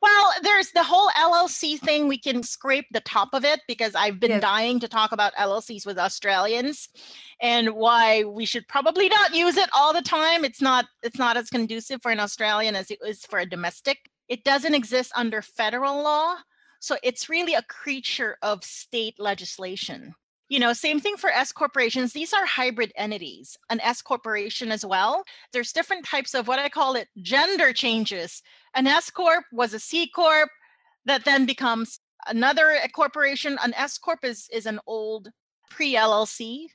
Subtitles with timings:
[0.00, 2.06] Well, there's the whole LLC thing.
[2.06, 4.42] We can scrape the top of it because I've been yes.
[4.42, 6.88] dying to talk about LLCs with Australians
[7.40, 10.44] and why we should probably not use it all the time.
[10.44, 13.98] It's not it's not as conducive for an Australian as it is for a domestic.
[14.28, 16.36] It doesn't exist under federal law.
[16.80, 20.14] So it's really a creature of state legislation.
[20.48, 22.12] You know, same thing for S corporations.
[22.12, 25.22] These are hybrid entities, an S corporation as well.
[25.52, 28.42] There's different types of what I call it gender changes.
[28.78, 30.48] An S corp was a C corp
[31.04, 31.98] that then becomes
[32.28, 33.58] another corporation.
[33.64, 35.30] An S corp is, is an old
[35.68, 36.66] pre LLC,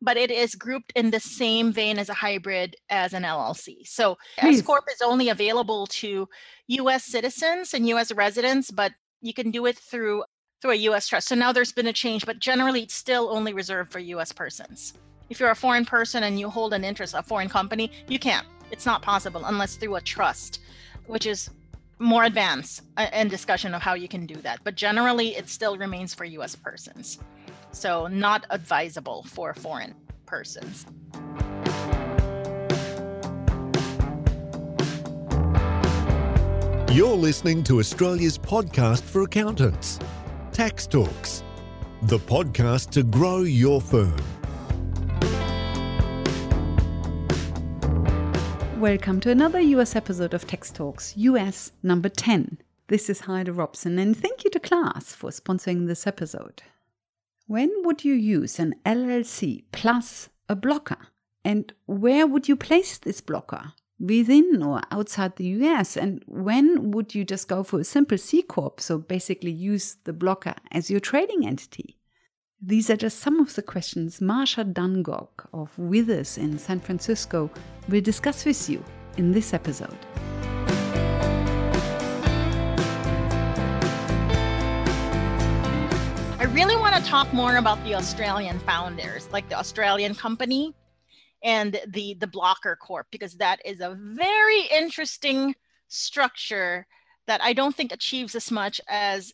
[0.00, 3.86] but it is grouped in the same vein as a hybrid as an LLC.
[3.86, 6.26] So S corp is only available to
[6.68, 10.24] US citizens and US residents, but you can do it through
[10.62, 11.28] through a US trust.
[11.28, 14.94] So now there's been a change, but generally it's still only reserved for US persons.
[15.28, 18.46] If you're a foreign person and you hold an interest, a foreign company, you can't.
[18.70, 20.60] It's not possible unless through a trust,
[21.10, 21.50] which is
[21.98, 22.82] more advanced
[23.12, 24.60] in uh, discussion of how you can do that.
[24.64, 27.18] But generally, it still remains for US persons.
[27.72, 29.94] So, not advisable for foreign
[30.24, 30.86] persons.
[36.92, 39.98] You're listening to Australia's podcast for accountants.
[40.52, 41.44] Tax Talks,
[42.02, 44.16] the podcast to grow your firm.
[48.80, 52.56] Welcome to another US episode of Tax Talks, US number 10.
[52.88, 56.62] This is Heidi Robson, and thank you to Class for sponsoring this episode.
[57.46, 61.08] When would you use an LLC plus a blocker?
[61.44, 63.74] And where would you place this blocker?
[63.98, 65.94] within or outside the US?
[65.94, 68.80] And when would you just go for a simple C Corp?
[68.80, 71.99] So basically use the blocker as your trading entity.
[72.62, 77.50] These are just some of the questions Marsha Dungog of Withers in San Francisco
[77.88, 78.84] will discuss with you
[79.16, 79.96] in this episode.
[86.38, 90.74] I really want to talk more about the Australian founders, like the Australian company
[91.42, 95.54] and the the blocker corp because that is a very interesting
[95.88, 96.86] structure
[97.26, 99.32] that I don't think achieves as much as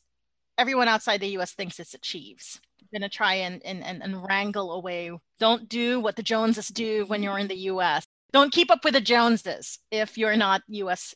[0.59, 2.61] everyone outside the US thinks it achieves.
[2.93, 5.11] Gonna try and, and, and, and wrangle away.
[5.39, 8.07] Don't do what the Joneses do when you're in the US.
[8.33, 11.15] Don't keep up with the Joneses if you're not US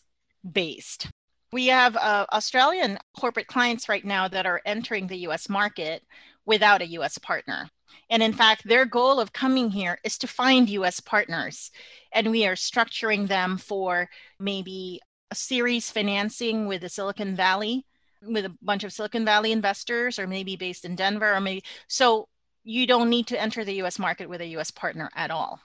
[0.50, 1.09] based.
[1.53, 6.03] We have uh, Australian corporate clients right now that are entering the US market
[6.47, 7.69] without a US partner.
[8.09, 11.71] And in fact, their goal of coming here is to find US partners.
[12.12, 15.00] And we are structuring them for maybe
[15.31, 17.87] a series financing with the Silicon Valley,
[18.23, 22.29] with a bunch of Silicon Valley investors, or maybe based in Denver, or maybe so
[22.65, 25.61] you don't need to enter the US market with a US partner at all.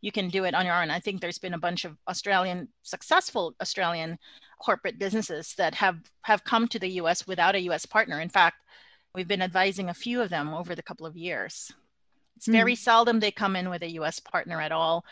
[0.00, 0.90] You can do it on your own.
[0.90, 4.18] I think there's been a bunch of Australian, successful Australian
[4.60, 8.20] corporate businesses that have have come to the US without a US partner.
[8.20, 8.56] In fact,
[9.14, 11.72] we've been advising a few of them over the couple of years.
[12.36, 12.78] It's very mm.
[12.78, 15.04] seldom they come in with a US partner at all.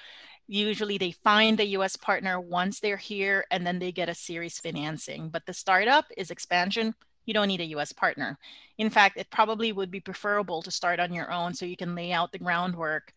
[0.46, 4.58] Usually they find the US partner once they're here and then they get a series
[4.58, 5.28] financing.
[5.28, 6.94] But the startup is expansion.
[7.26, 8.38] You don't need a US partner.
[8.78, 11.94] In fact, it probably would be preferable to start on your own so you can
[11.94, 13.12] lay out the groundwork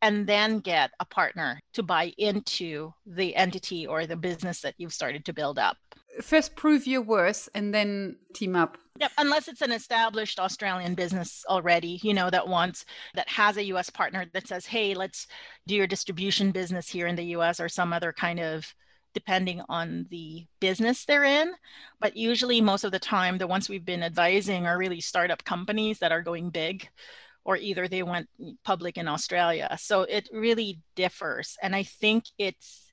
[0.00, 4.92] and then get a partner to buy into the entity or the business that you've
[4.92, 5.76] started to build up
[6.20, 8.78] first prove your worth and then team up.
[9.00, 12.84] Yep, unless it's an established Australian business already, you know, that wants
[13.14, 15.26] that has a US partner that says, "Hey, let's
[15.66, 18.74] do your distribution business here in the US or some other kind of
[19.14, 21.52] depending on the business they're in.
[22.00, 25.98] But usually most of the time the ones we've been advising are really startup companies
[25.98, 26.88] that are going big
[27.44, 28.28] or either they went
[28.64, 29.76] public in Australia.
[29.80, 32.91] So it really differs and I think it's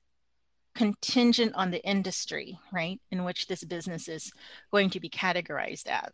[0.74, 4.32] contingent on the industry, right, in which this business is
[4.72, 6.12] going to be categorized at.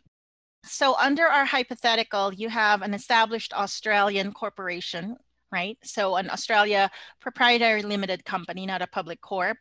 [0.63, 5.15] So, under our hypothetical, you have an established Australian corporation,
[5.51, 5.77] right?
[5.83, 6.89] So, an Australia
[7.21, 9.57] proprietary limited company, not a public corp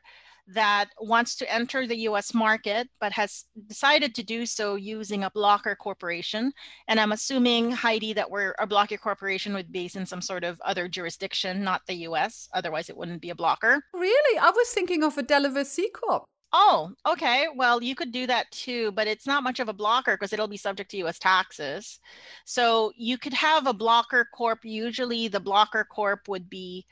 [0.48, 5.30] that wants to enter the US market, but has decided to do so using a
[5.30, 6.52] blocker corporation.
[6.88, 10.60] And I'm assuming, Heidi, that we're a blocker corporation would be in some sort of
[10.64, 12.48] other jurisdiction, not the US.
[12.54, 13.82] Otherwise, it wouldn't be a blocker.
[13.92, 14.38] Really?
[14.38, 16.24] I was thinking of a Delaware C Corp.
[16.52, 17.48] Oh, okay.
[17.54, 20.48] Well, you could do that too, but it's not much of a blocker because it'll
[20.48, 21.98] be subject to US taxes.
[22.44, 24.64] So you could have a blocker corp.
[24.64, 26.86] Usually, the blocker corp would be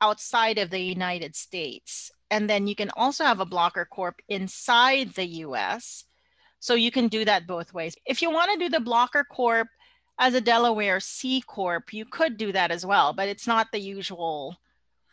[0.00, 5.14] outside of the United States and then you can also have a blocker corp inside
[5.14, 6.04] the US.
[6.60, 7.96] So you can do that both ways.
[8.06, 9.68] If you want to do the blocker corp
[10.18, 13.80] as a Delaware C corp, you could do that as well, but it's not the
[13.80, 14.56] usual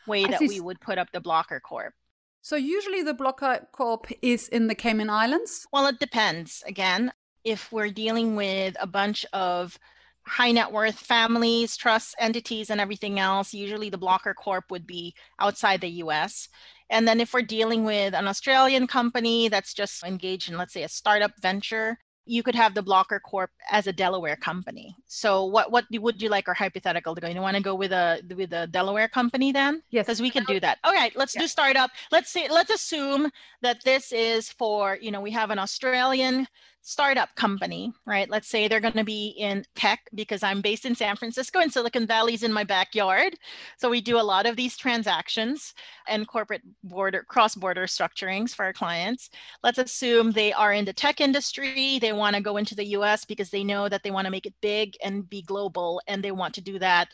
[0.06, 1.94] way that we would put up the blocker corp.
[2.42, 5.68] So usually the blocker corp is in the Cayman Islands?
[5.74, 6.64] Well, it depends.
[6.68, 7.12] Again,
[7.44, 9.80] if we're dealing with a bunch of
[10.28, 15.16] high net worth families, trusts, entities, and everything else, usually the blocker corp would be
[15.40, 16.50] outside the US.
[16.90, 20.84] And then if we're dealing with an Australian company that's just engaged in, let's say,
[20.84, 21.98] a startup venture,
[22.28, 24.96] you could have the blocker corp as a delaware company.
[25.08, 27.28] So what what would you like our hypothetical to go?
[27.28, 29.82] You want to go with a with a delaware company then?
[29.90, 30.06] Yes.
[30.06, 30.78] Because we can do that.
[30.84, 31.42] All right let's yeah.
[31.42, 31.90] do startup.
[32.12, 33.32] Let's say let's assume
[33.62, 36.48] that this is for you know we have an australian
[36.88, 38.30] startup company, right?
[38.30, 41.70] Let's say they're going to be in tech because I'm based in San Francisco and
[41.70, 43.34] Silicon Valley's in my backyard.
[43.78, 45.74] So we do a lot of these transactions
[46.08, 49.30] and corporate border cross-border structurings for our clients.
[49.64, 52.00] Let's assume they are in the tech industry.
[52.00, 54.46] They want to go into the US because they know that they want to make
[54.46, 57.10] it big and be global and they want to do that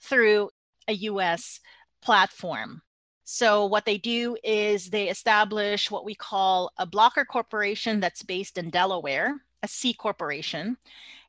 [0.00, 0.50] through
[0.88, 1.60] a US
[2.02, 2.82] platform.
[3.24, 8.58] So what they do is they establish what we call a blocker corporation that's based
[8.58, 10.76] in Delaware, a C corporation.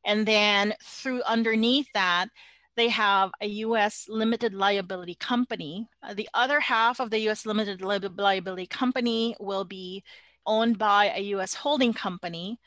[0.05, 2.27] And then through underneath that,
[2.75, 5.87] they have a US limited liability company.
[6.01, 10.03] Uh, the other half of the US limited li- liability company will be
[10.45, 12.59] owned by a US holding company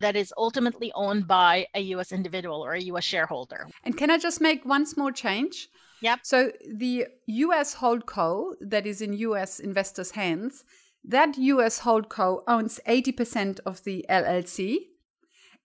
[0.00, 3.66] that is ultimately owned by a US individual or a US shareholder.
[3.82, 5.68] And can I just make one small change?
[6.02, 6.20] Yep.
[6.22, 10.64] So the US holdco that is in US investors' hands,
[11.04, 14.78] that US holdco owns 80% of the LLC,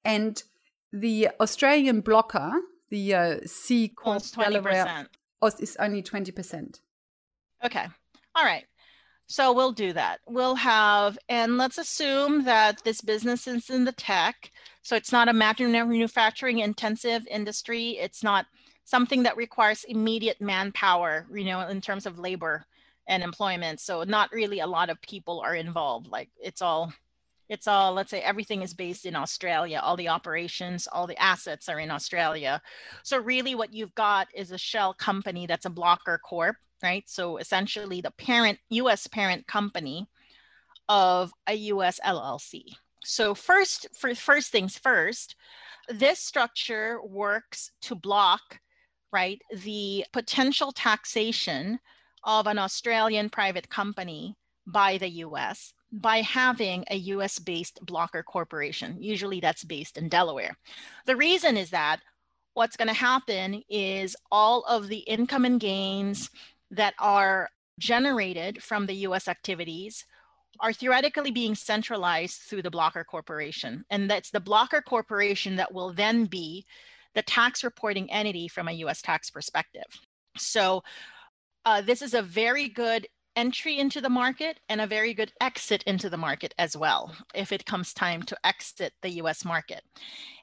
[0.06, 0.41] and
[0.91, 2.51] the Australian blocker,
[2.89, 5.07] the uh, C Corp Delaware,
[5.59, 6.79] is only 20%.
[7.65, 7.86] Okay.
[8.36, 8.65] All right.
[9.27, 10.19] So we'll do that.
[10.27, 14.51] We'll have, and let's assume that this business is in the tech.
[14.81, 17.91] So it's not a manufacturing intensive industry.
[17.91, 18.45] It's not
[18.85, 22.65] something that requires immediate manpower, you know, in terms of labor
[23.07, 23.80] and employment.
[23.80, 26.07] So not really a lot of people are involved.
[26.07, 26.94] Like it's all,
[27.50, 29.80] it's all, let's say everything is based in Australia.
[29.83, 32.62] All the operations, all the assets are in Australia.
[33.03, 37.03] So really what you've got is a shell company that's a blocker corp, right?
[37.07, 40.07] So essentially the parent, US parent company
[40.89, 42.63] of a US LLC.
[43.03, 45.36] So first, for first things first,
[45.89, 48.59] this structure works to block
[49.13, 51.80] right, the potential taxation
[52.24, 54.36] of an Australian private company
[54.68, 58.98] by the US by having a US based blocker corporation.
[59.00, 60.57] Usually that's based in Delaware.
[61.06, 62.01] The reason is that
[62.56, 66.30] what's going to happen is all of the income and gains
[66.71, 67.50] that are
[67.80, 70.06] generated from the US activities
[70.60, 73.83] are theoretically being centralized through the blocker corporation.
[73.89, 76.65] And that's the blocker corporation that will then be
[77.15, 79.86] the tax reporting entity from a US tax perspective.
[80.38, 80.83] So
[81.65, 85.83] uh, this is a very good entry into the market and a very good exit
[85.83, 89.81] into the market as well if it comes time to exit the US market.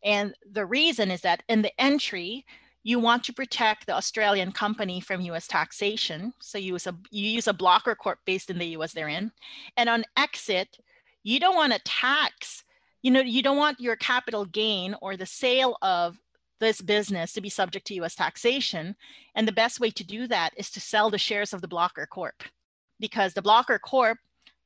[0.03, 2.45] And the reason is that in the entry,
[2.83, 6.33] you want to protect the Australian company from US taxation.
[6.41, 9.31] So you use a you use a blocker corp based in the US they're in.
[9.77, 10.79] And on exit,
[11.23, 12.65] you don't want to tax,
[13.03, 16.19] you know, you don't want your capital gain or the sale of
[16.61, 18.95] this business to be subject to US taxation.
[19.35, 22.07] And the best way to do that is to sell the shares of the Blocker
[22.07, 22.45] Corp
[23.01, 24.19] because the Blocker Corp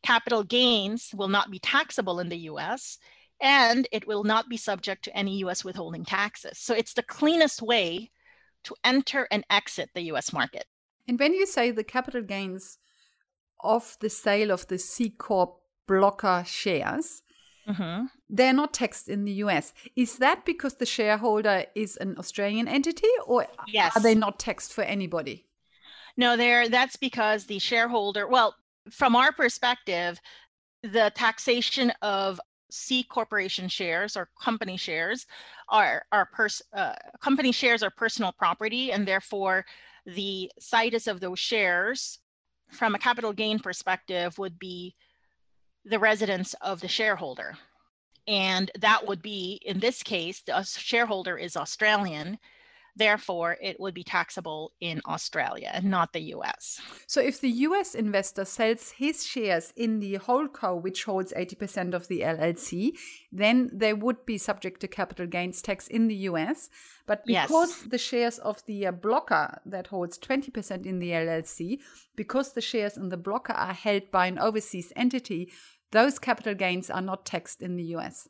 [0.02, 2.98] capital gains will not be taxable in the US
[3.40, 6.58] and it will not be subject to any US withholding taxes.
[6.58, 8.10] So it's the cleanest way
[8.64, 10.66] to enter and exit the US market.
[11.08, 12.78] And when you say the capital gains
[13.62, 17.22] of the sale of the C Corp blocker shares,
[17.68, 18.06] Mm-hmm.
[18.28, 19.72] They're not taxed in the US.
[19.96, 23.96] Is that because the shareholder is an Australian entity or yes.
[23.96, 25.46] are they not taxed for anybody?
[26.16, 28.54] No, there that's because the shareholder, well,
[28.90, 30.20] from our perspective,
[30.82, 32.40] the taxation of
[32.70, 35.26] C corporation shares or company shares
[35.68, 39.64] are are pers- uh, company shares are personal property and therefore
[40.06, 42.18] the situs of those shares
[42.70, 44.94] from a capital gain perspective would be
[45.84, 47.56] the residence of the shareholder.
[48.26, 52.38] And that would be, in this case, the shareholder is Australian.
[52.96, 56.80] Therefore, it would be taxable in Australia and not the US.
[57.08, 62.06] So, if the US investor sells his shares in the holdco, which holds 80% of
[62.06, 62.92] the LLC,
[63.32, 66.70] then they would be subject to capital gains tax in the US.
[67.06, 67.88] But because yes.
[67.90, 71.80] the shares of the uh, blocker that holds 20% in the LLC,
[72.14, 75.50] because the shares in the blocker are held by an overseas entity,
[75.92, 78.28] those capital gains are not taxed in the US.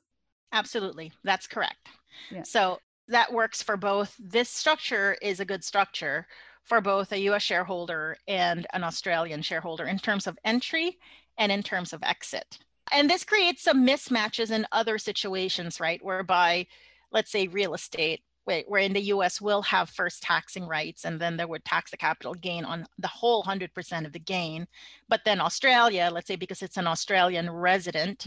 [0.53, 1.13] Absolutely.
[1.25, 1.89] That's correct.
[2.31, 2.43] Yeah.
[2.43, 4.15] So that works for both.
[4.19, 6.27] This structure is a good structure
[6.63, 10.99] for both a US shareholder and an Australian shareholder in terms of entry
[11.39, 12.59] and in terms of exit.
[12.93, 16.03] And this creates some mismatches in other situations, right?
[16.05, 16.67] Whereby,
[17.13, 21.37] let's say, real estate where in the US will have first taxing rights and then
[21.37, 24.67] they would tax the capital gain on the whole 100% of the gain.
[25.09, 28.27] But then Australia, let's say because it's an Australian resident,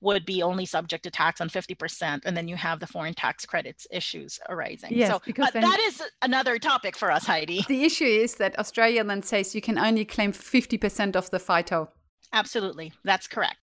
[0.00, 2.22] would be only subject to tax on 50%.
[2.24, 4.90] And then you have the foreign tax credits issues arising.
[4.92, 7.64] Yes, so because uh, that is another topic for us, Heidi.
[7.68, 11.90] The issue is that Australia then says you can only claim 50% of the FITO.
[12.32, 12.92] Absolutely.
[13.04, 13.58] That's correct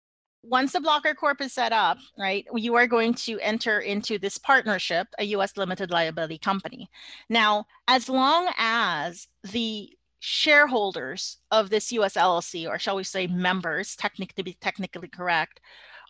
[0.48, 4.38] once the blocker corp is set up right you are going to enter into this
[4.38, 6.90] partnership a us limited liability company
[7.30, 13.96] now as long as the shareholders of this us llc or shall we say members
[13.96, 15.60] technically to be technically correct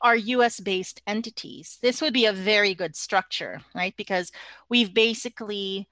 [0.01, 1.79] are US based entities.
[1.81, 3.95] This would be a very good structure, right?
[3.97, 4.31] Because
[4.69, 5.87] we've basically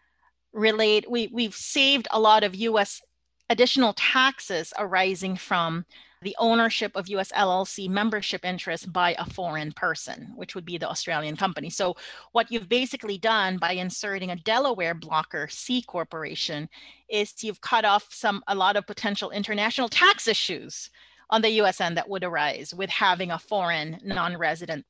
[0.51, 3.01] relayed, we, we've saved a lot of US
[3.49, 5.85] additional taxes arising from
[6.23, 10.89] the ownership of US LLC membership interest by a foreign person, which would be the
[10.89, 11.69] Australian company.
[11.69, 11.95] So,
[12.31, 16.69] what you've basically done by inserting a Delaware blocker C corporation
[17.09, 20.89] is you've cut off some a lot of potential international tax issues
[21.29, 24.85] on the US end that would arise with having a foreign non-resident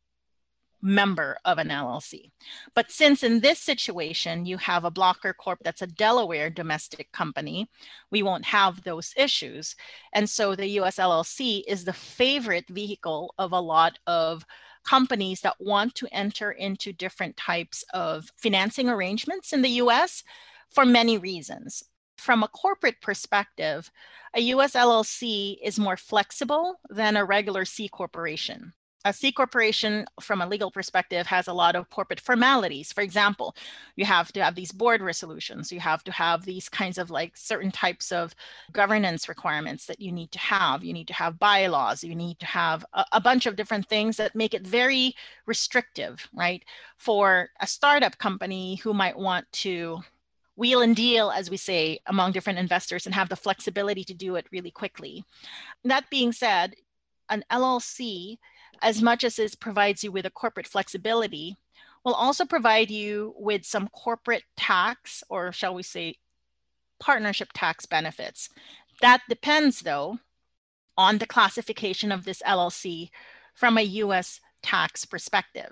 [0.83, 2.29] member of an LLC.
[2.75, 7.69] But since in this situation you have a blocker corp that's a Delaware domestic company,
[8.11, 9.75] we won't have those issues.
[10.13, 14.45] And so the US LLC is the favorite vehicle of a lot of
[14.83, 20.21] companies that want to enter into different types of financing arrangements in the US
[20.69, 21.81] for many reasons.
[22.17, 23.89] From a corporate perspective,
[24.35, 28.73] a US LLC is more flexible than a regular C corporation
[29.05, 32.93] a C corporation, from a legal perspective, has a lot of corporate formalities.
[32.93, 33.55] For example,
[33.95, 37.35] you have to have these board resolutions, you have to have these kinds of like
[37.35, 38.33] certain types of
[38.71, 40.83] governance requirements that you need to have.
[40.83, 44.17] You need to have bylaws, you need to have a, a bunch of different things
[44.17, 46.63] that make it very restrictive, right?
[46.97, 50.01] For a startup company who might want to
[50.55, 54.35] wheel and deal, as we say, among different investors and have the flexibility to do
[54.35, 55.25] it really quickly.
[55.83, 56.75] That being said,
[57.29, 58.37] an LLC
[58.81, 61.57] as much as this provides you with a corporate flexibility,
[62.03, 66.15] will also provide you with some corporate tax, or shall we say,
[66.99, 68.49] partnership tax benefits.
[69.01, 70.19] That depends, though,
[70.97, 73.09] on the classification of this LLC
[73.53, 75.71] from a US tax perspective.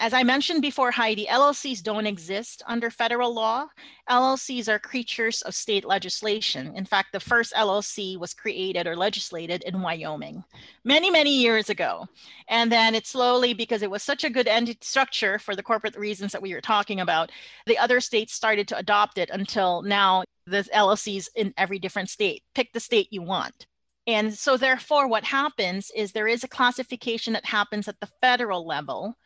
[0.00, 3.66] As I mentioned before, Heidi, LLCs don't exist under federal law.
[4.08, 6.72] LLCs are creatures of state legislation.
[6.76, 10.44] In fact, the first LLC was created or legislated in Wyoming
[10.84, 12.06] many, many years ago.
[12.46, 15.96] And then it slowly, because it was such a good entity structure for the corporate
[15.96, 17.32] reasons that we were talking about,
[17.66, 22.44] the other states started to adopt it until now the LLCs in every different state.
[22.54, 23.66] Pick the state you want.
[24.06, 28.66] And so, therefore, what happens is there is a classification that happens at the federal
[28.66, 29.16] level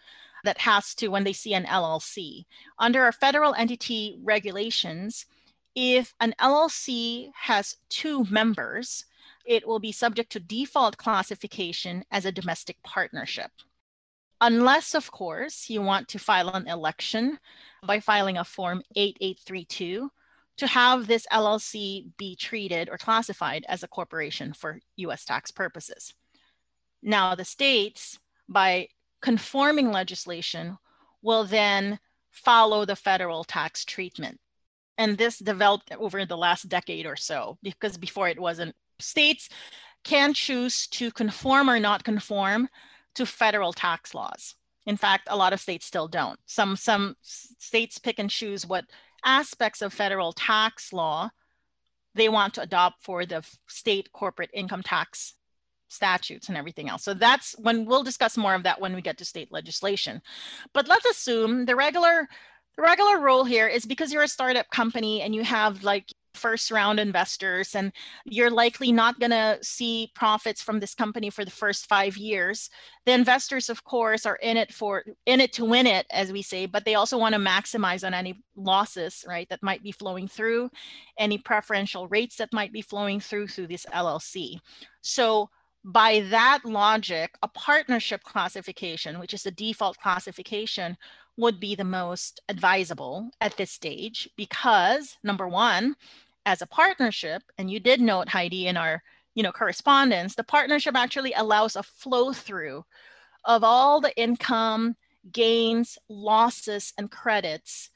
[0.45, 2.45] that has to when they see an LLC.
[2.79, 5.27] Under our federal entity regulations,
[5.75, 9.05] if an LLC has two members,
[9.45, 13.51] it will be subject to default classification as a domestic partnership.
[14.41, 17.39] Unless, of course, you want to file an election
[17.87, 20.11] by filing a Form 8832
[20.59, 26.13] to have this LLC be treated or classified as a corporation for US tax purposes.
[27.03, 28.19] Now, the states,
[28.49, 28.89] by
[29.23, 30.76] conforming legislation
[31.23, 31.99] will then
[32.31, 34.38] follow the federal tax treatment.
[34.99, 38.75] And this developed over the last decade or so, because before it wasn't.
[38.99, 39.49] States
[40.05, 42.69] can choose to conform or not conform
[43.14, 44.55] to federal tax laws.
[44.87, 46.38] In fact, a lot of states still don't.
[46.47, 48.85] Some, some states pick and choose what
[49.25, 51.31] aspects of federal tax law
[52.14, 55.35] they want to adopt for the state corporate income tax
[55.93, 57.05] statutes and everything else.
[57.05, 60.23] So that's when we'll discuss more of that when we get to state legislation.
[60.73, 62.29] But let's assume the regular
[62.77, 66.71] the regular rule here is because you're a startup company and you have like first
[66.71, 67.93] round investors and
[68.25, 72.71] you're likely not going to see profits from this company for the first 5 years
[73.05, 76.41] the investors of course are in it for in it to win it as we
[76.41, 80.27] say but they also want to maximize on any losses right that might be flowing
[80.27, 80.71] through
[81.19, 84.59] any preferential rates that might be flowing through through this LLC
[85.03, 85.51] so
[85.85, 90.97] by that logic, a partnership classification, which is the default classification,
[91.37, 95.97] would be the most advisable at this stage because number one,
[96.45, 99.03] as a partnership, and you did note Heidi in our
[99.35, 102.85] you know correspondence, the partnership actually allows a flow through
[103.45, 104.95] of all the income,
[105.33, 107.91] gains, losses, and credits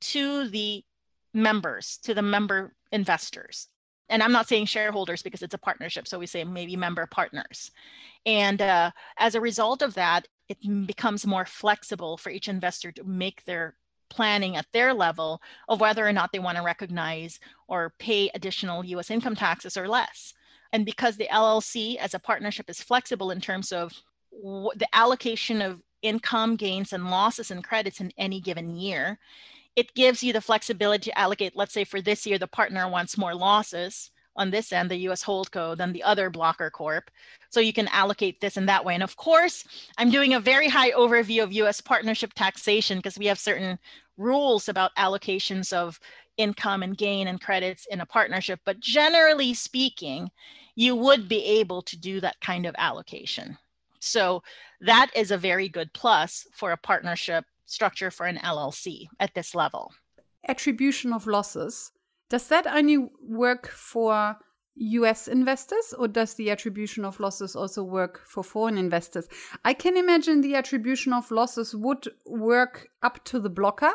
[0.00, 0.84] to the
[1.32, 3.68] members, to the member investors.
[4.12, 6.06] And I'm not saying shareholders because it's a partnership.
[6.06, 7.70] So we say maybe member partners.
[8.26, 13.04] And uh, as a result of that, it becomes more flexible for each investor to
[13.04, 13.74] make their
[14.10, 18.84] planning at their level of whether or not they want to recognize or pay additional
[18.84, 20.34] US income taxes or less.
[20.74, 23.94] And because the LLC as a partnership is flexible in terms of
[24.30, 29.18] the allocation of income gains and losses and credits in any given year,
[29.76, 33.18] it gives you the flexibility to allocate, let's say for this year, the partner wants
[33.18, 37.10] more losses on this end, the US Holdco, than the other blocker corp.
[37.50, 38.94] So you can allocate this in that way.
[38.94, 39.64] And of course,
[39.98, 43.78] I'm doing a very high overview of US partnership taxation because we have certain
[44.16, 45.98] rules about allocations of
[46.38, 48.60] income and gain and credits in a partnership.
[48.64, 50.30] But generally speaking,
[50.74, 53.58] you would be able to do that kind of allocation.
[54.00, 54.42] So
[54.80, 59.54] that is a very good plus for a partnership structure for an LLC at this
[59.54, 59.92] level.
[60.46, 61.90] Attribution of losses.
[62.28, 64.36] Does that only work for
[64.74, 69.28] US investors or does the attribution of losses also work for foreign investors?
[69.64, 73.92] I can imagine the attribution of losses would work up to the blocker.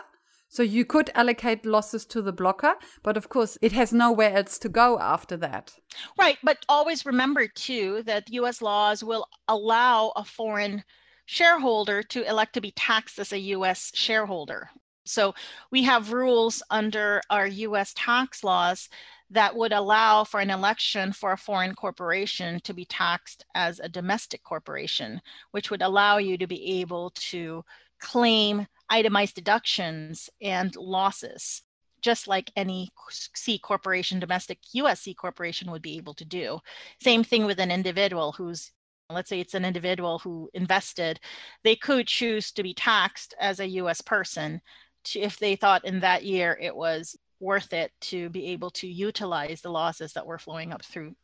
[0.49, 4.57] So you could allocate losses to the blocker, but of course it has nowhere else
[4.59, 5.73] to go after that.
[6.17, 6.37] Right.
[6.41, 10.83] But always remember too that US laws will allow a foreign
[11.27, 14.69] shareholder to elect to be taxed as a US shareholder.
[15.05, 15.35] So
[15.71, 18.89] we have rules under our US tax laws
[19.29, 23.89] that would allow for an election for a foreign corporation to be taxed as a
[23.89, 27.63] domestic corporation, which would allow you to be able to
[27.99, 31.61] claim itemized deductions and losses,
[32.01, 32.89] just like any
[33.35, 36.59] C corporation, domestic US C corporation would be able to do.
[37.01, 38.71] Same thing with an individual who's
[39.09, 41.19] let's say it's an individual who invested,
[41.63, 44.61] they could choose to be taxed as a US person
[45.05, 48.87] to, if they thought in that year it was worth it to be able to
[48.87, 51.15] utilize the losses that were flowing up through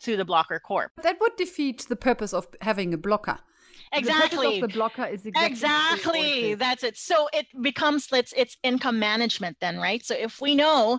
[0.00, 0.90] through the blocker corp.
[1.02, 3.38] That would defeat the purpose of having a blocker.
[3.92, 4.60] Exactly.
[4.60, 6.54] The, the blocker is exactly, exactly.
[6.54, 6.96] that's it.
[6.96, 10.04] So it becomes it's it's income management then, right?
[10.04, 10.98] So if we know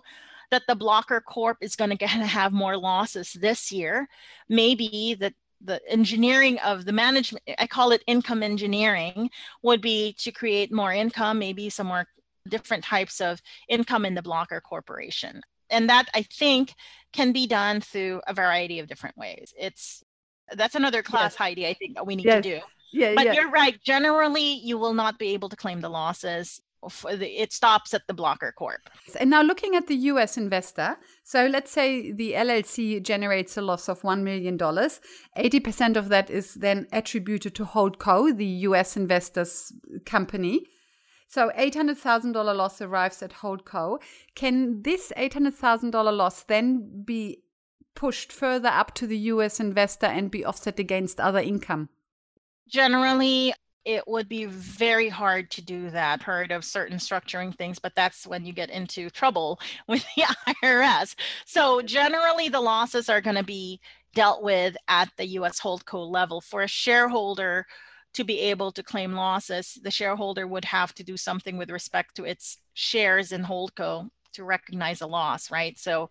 [0.51, 4.07] that the blocker corp is going to have more losses this year,
[4.47, 5.33] maybe that
[5.63, 9.29] the engineering of the management i call it income engineering
[9.61, 12.05] would be to create more income maybe some more
[12.49, 16.73] different types of income in the blocker corporation and that i think
[17.13, 20.03] can be done through a variety of different ways it's
[20.55, 21.35] that's another class yes.
[21.35, 22.43] heidi i think that we need yes.
[22.43, 22.59] to do
[22.91, 23.33] yeah, but yeah.
[23.33, 26.61] you're right generally you will not be able to claim the losses
[27.05, 28.89] it stops at the blocker corp.
[29.19, 33.89] And now looking at the US investor, so let's say the LLC generates a loss
[33.89, 34.57] of $1 million.
[34.57, 39.71] 80% of that is then attributed to Holdco, the US investor's
[40.05, 40.65] company.
[41.27, 43.99] So $800,000 loss arrives at Holdco.
[44.35, 47.39] Can this $800,000 loss then be
[47.95, 51.89] pushed further up to the US investor and be offset against other income?
[52.67, 53.53] Generally,
[53.85, 56.23] it would be very hard to do that.
[56.23, 60.23] Heard of certain structuring things, but that's when you get into trouble with the
[60.63, 61.15] IRS.
[61.45, 63.79] So generally, the losses are going to be
[64.13, 66.39] dealt with at the US Holdco level.
[66.41, 67.65] For a shareholder
[68.13, 72.15] to be able to claim losses, the shareholder would have to do something with respect
[72.15, 75.77] to its shares in Holdco to recognize a loss, right?
[75.77, 76.09] So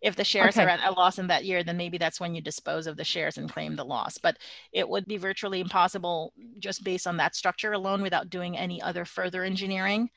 [0.00, 0.64] if the shares okay.
[0.64, 3.04] are at a loss in that year, then maybe that's when you dispose of the
[3.04, 4.18] shares and claim the loss.
[4.18, 4.38] But
[4.72, 9.04] it would be virtually impossible just based on that structure alone without doing any other
[9.04, 10.08] further engineering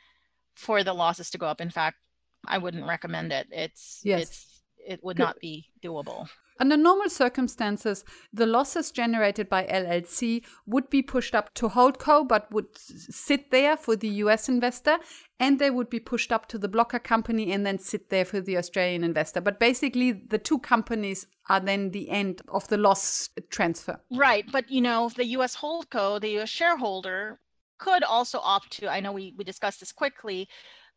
[0.55, 1.61] for the losses to go up.
[1.61, 1.97] In fact,
[2.45, 3.47] I wouldn't recommend it.
[3.51, 4.21] It's yes.
[4.21, 5.23] it's it would Good.
[5.23, 6.27] not be doable.
[6.61, 12.51] Under normal circumstances, the losses generated by LLC would be pushed up to Holdco, but
[12.51, 14.99] would sit there for the US investor,
[15.39, 18.39] and they would be pushed up to the blocker company and then sit there for
[18.39, 19.41] the Australian investor.
[19.41, 23.99] But basically, the two companies are then the end of the loss transfer.
[24.11, 24.45] Right.
[24.51, 27.39] But, you know, the US Holdco, the US shareholder,
[27.79, 30.47] could also opt to, I know we, we discussed this quickly,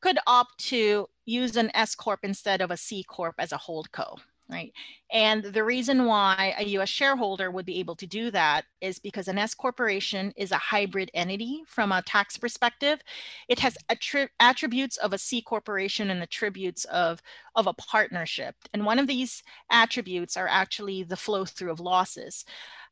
[0.03, 4.19] could opt to use an S Corp instead of a C Corp as a Holdco
[4.49, 4.73] right?
[5.11, 9.29] And the reason why a US shareholder would be able to do that is because
[9.29, 13.01] an S corporation is a hybrid entity from a tax perspective.
[13.49, 17.23] It has attri- attributes of a C corporation and attributes of,
[17.55, 18.55] of a partnership.
[18.75, 22.45] And one of these attributes are actually the flow through of losses.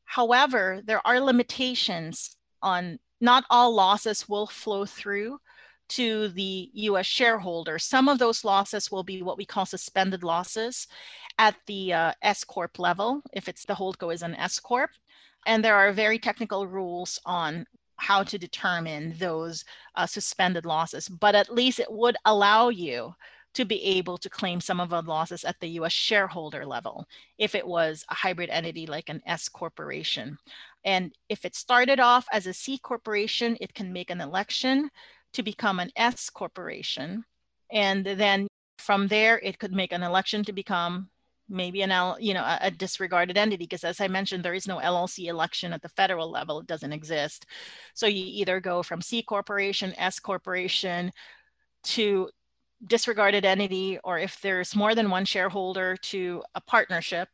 [0.05, 5.39] However, there are limitations on not all losses will flow through
[5.89, 7.77] to the US shareholder.
[7.77, 10.87] Some of those losses will be what we call suspended losses
[11.37, 14.91] at the uh, S Corp level, if it's the holdco is an S Corp.
[15.45, 17.65] And there are very technical rules on
[17.97, 19.63] how to determine those
[19.95, 23.13] uh, suspended losses, but at least it would allow you
[23.53, 27.05] to be able to claim some of the losses at the US shareholder level
[27.37, 30.37] if it was a hybrid entity like an S corporation.
[30.85, 34.89] And if it started off as a C corporation, it can make an election
[35.33, 37.23] to become an S corporation.
[37.71, 38.47] And then
[38.79, 41.09] from there, it could make an election to become
[41.49, 43.65] maybe an L, you know, a, a disregarded entity.
[43.65, 46.93] Because as I mentioned, there is no LLC election at the federal level; it doesn't
[46.93, 47.45] exist.
[47.93, 51.11] So you either go from C corporation, S corporation,
[51.83, 52.29] to
[52.85, 57.29] disregarded entity, or if there's more than one shareholder, to a partnership,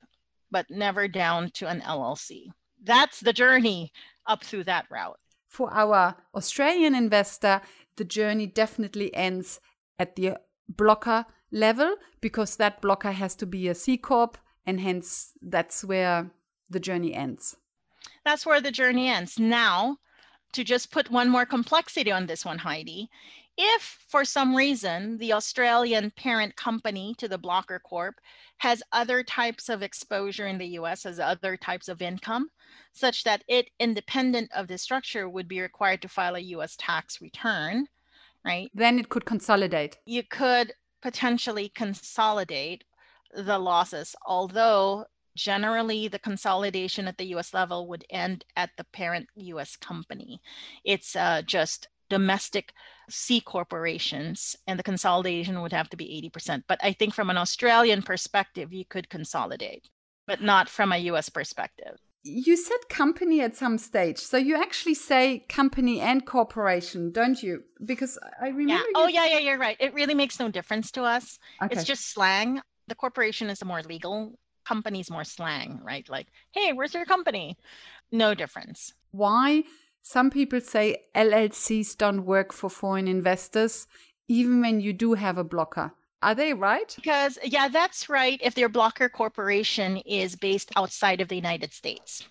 [0.52, 2.48] but never down to an LLC.
[2.84, 3.91] That's the journey
[4.26, 5.19] up through that route.
[5.48, 7.62] For our Australian investor,
[7.98, 9.60] the journey definitely ends
[9.98, 15.33] at the blocker level because that blocker has to be a C Corp, and hence
[15.41, 16.31] that's where
[16.69, 17.55] the journey ends.
[18.25, 19.39] That's where the journey ends.
[19.39, 19.97] Now,
[20.53, 23.09] to just put one more complexity on this one, Heidi,
[23.57, 28.15] if for some reason the Australian parent company to the Blocker Corp
[28.57, 32.49] has other types of exposure in the US, as other types of income,
[32.93, 37.19] such that it, independent of the structure, would be required to file a US tax
[37.21, 37.88] return,
[38.45, 38.71] right?
[38.73, 39.97] Then it could consolidate.
[40.05, 42.83] You could potentially consolidate
[43.33, 49.27] the losses, although generally the consolidation at the US level would end at the parent
[49.35, 50.41] US company.
[50.83, 52.73] It's uh, just domestic
[53.09, 56.63] C corporations, and the consolidation would have to be 80%.
[56.67, 59.88] But I think from an Australian perspective, you could consolidate,
[60.27, 61.99] but not from a US perspective.
[62.23, 64.17] You said company at some stage.
[64.17, 67.63] So you actually say company and corporation, don't you?
[67.84, 68.73] Because I remember.
[68.73, 68.84] Yeah.
[68.95, 69.77] Oh, yeah, yeah, you're right.
[69.79, 71.39] It really makes no difference to us.
[71.63, 71.73] Okay.
[71.73, 72.62] It's just slang.
[72.88, 76.08] The corporation is a more legal, company's more slang, right?
[76.10, 77.58] Like, hey, where's your company?
[78.12, 78.93] No difference.
[79.12, 79.63] Why
[80.01, 83.88] some people say LLCs don't work for foreign investors,
[84.27, 85.93] even when you do have a blocker.
[86.21, 86.93] Are they right?
[86.95, 88.39] Because, yeah, that's right.
[88.43, 92.27] If their blocker corporation is based outside of the United States.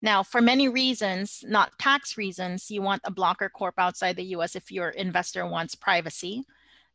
[0.00, 4.56] Now, for many reasons, not tax reasons, you want a blocker corp outside the US
[4.56, 6.44] if your investor wants privacy,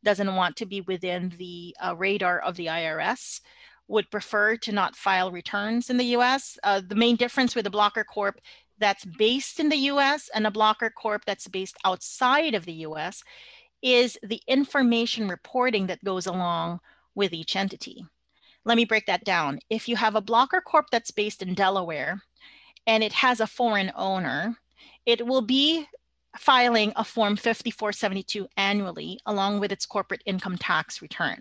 [0.04, 3.40] doesn't want to be within the uh, radar of the IRS,
[3.88, 6.58] would prefer to not file returns in the US.
[6.62, 8.38] Uh, the main difference with a blocker corp
[8.78, 13.22] that's based in the US and a blocker corp that's based outside of the US
[13.82, 16.80] is the information reporting that goes along
[17.14, 18.04] with each entity.
[18.64, 19.60] Let me break that down.
[19.70, 22.22] If you have a blocker corp that's based in Delaware
[22.86, 24.56] and it has a foreign owner,
[25.06, 25.86] it will be
[26.36, 31.38] filing a Form 5472 annually along with its corporate income tax return.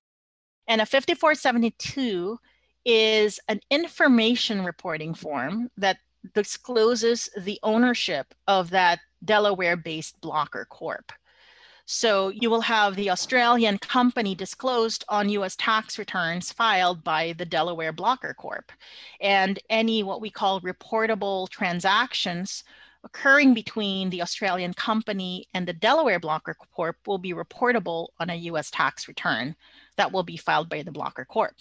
[0.68, 2.38] And a 5472
[2.86, 5.98] is an information reporting form that
[6.34, 11.12] discloses the ownership of that Delaware based blocker corp.
[11.90, 17.46] So you will have the Australian company disclosed on US tax returns filed by the
[17.46, 18.74] Delaware Blocker Corp.
[19.22, 22.66] And any what we call reportable transactions
[23.06, 28.36] occurring between the Australian company and the Delaware Blocker Corp will be reportable on a
[28.52, 29.56] US tax return
[29.96, 31.56] that will be filed by the Blocker Corp.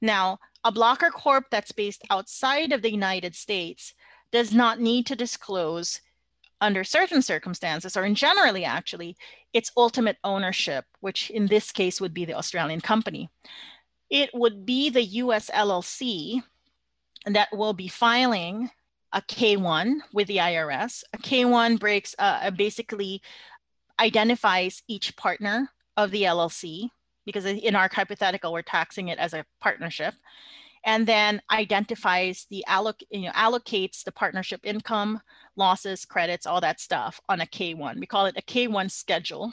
[0.00, 3.92] Now, a Blocker Corp that's based outside of the United States
[4.32, 6.00] does not need to disclose
[6.60, 9.16] under certain circumstances, or in generally actually,
[9.52, 13.28] its ultimate ownership, which in this case would be the Australian company.
[14.10, 16.42] It would be the US LLC
[17.26, 18.70] that will be filing
[19.12, 21.02] a K1 with the IRS.
[21.12, 23.22] A K1 breaks uh, basically
[24.00, 26.90] identifies each partner of the LLC
[27.24, 30.14] because in our hypothetical, we're taxing it as a partnership
[30.88, 35.20] and then identifies the alloc you know allocates the partnership income
[35.54, 39.52] losses credits all that stuff on a k1 we call it a k1 schedule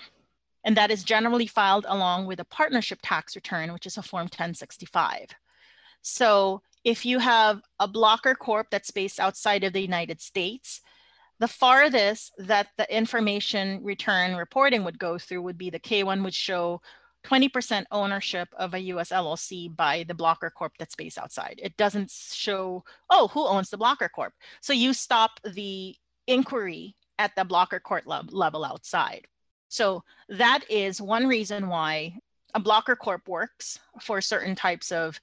[0.63, 4.23] and that is generally filed along with a partnership tax return which is a form
[4.23, 5.27] 1065
[6.01, 10.79] so if you have a blocker corp that's based outside of the united states
[11.39, 16.33] the farthest that the information return reporting would go through would be the k1 would
[16.33, 16.81] show
[17.25, 21.59] 20% ownership of a US LLC by the blocker corp that's based outside.
[21.61, 24.33] It doesn't show, oh, who owns the blocker corp?
[24.61, 25.95] So you stop the
[26.27, 29.25] inquiry at the blocker corp level outside.
[29.69, 32.17] So that is one reason why
[32.53, 35.19] a blocker corp works for certain types of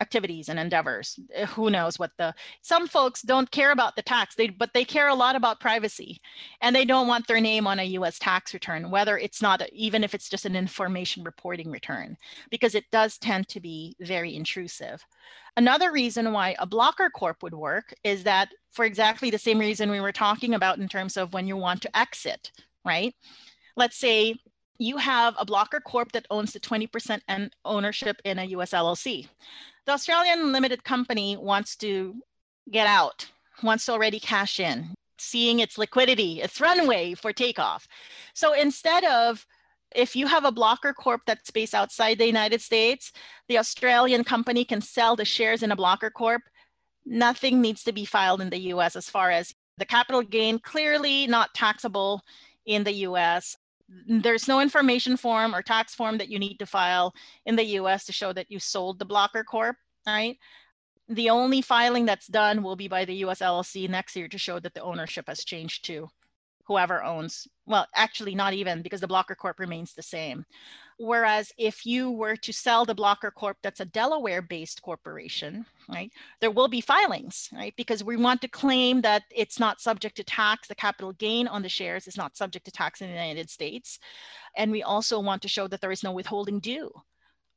[0.00, 2.32] activities and endeavors eh, who knows what the
[2.62, 6.20] some folks don't care about the tax they but they care a lot about privacy
[6.60, 10.04] and they don't want their name on a US tax return whether it's not even
[10.04, 12.16] if it's just an information reporting return
[12.50, 15.04] because it does tend to be very intrusive
[15.56, 19.90] another reason why a blocker corp would work is that for exactly the same reason
[19.90, 22.52] we were talking about in terms of when you want to exit
[22.84, 23.14] right
[23.76, 24.34] let's say
[24.78, 29.26] you have a blocker corp that owns the 20% ownership in a US LLC.
[29.88, 32.14] The Australian limited company wants to
[32.70, 33.24] get out,
[33.62, 37.88] wants to already cash in, seeing its liquidity, its runway for takeoff.
[38.34, 39.46] So instead of
[39.96, 43.12] if you have a blocker corp that's based outside the United States,
[43.48, 46.42] the Australian company can sell the shares in a blocker corp.
[47.06, 51.26] Nothing needs to be filed in the US as far as the capital gain, clearly
[51.26, 52.20] not taxable
[52.66, 53.56] in the US.
[53.88, 57.14] There's no information form or tax form that you need to file
[57.46, 60.36] in the US to show that you sold the blocker corp, right?
[61.08, 64.60] The only filing that's done will be by the US LLC next year to show
[64.60, 66.08] that the ownership has changed to
[66.68, 70.44] whoever owns, well, actually not even because the Blocker Corp remains the same.
[70.98, 76.12] Whereas if you were to sell the Blocker Corp that's a Delaware based corporation, right,
[76.40, 80.24] there will be filings, right, because we want to claim that it's not subject to
[80.24, 80.68] tax.
[80.68, 83.98] The capital gain on the shares is not subject to tax in the United States.
[84.56, 86.92] And we also want to show that there is no withholding due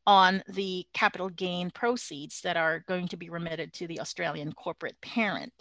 [0.07, 4.95] on the capital gain proceeds that are going to be remitted to the Australian corporate
[5.01, 5.53] parent.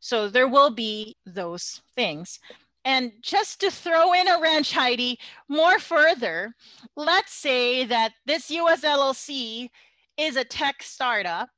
[0.00, 2.40] So there will be those things.
[2.84, 5.18] And just to throw in a wrench, Heidi,
[5.48, 6.54] more further,
[6.96, 9.68] let's say that this US LLC
[10.16, 11.48] is a tech startup,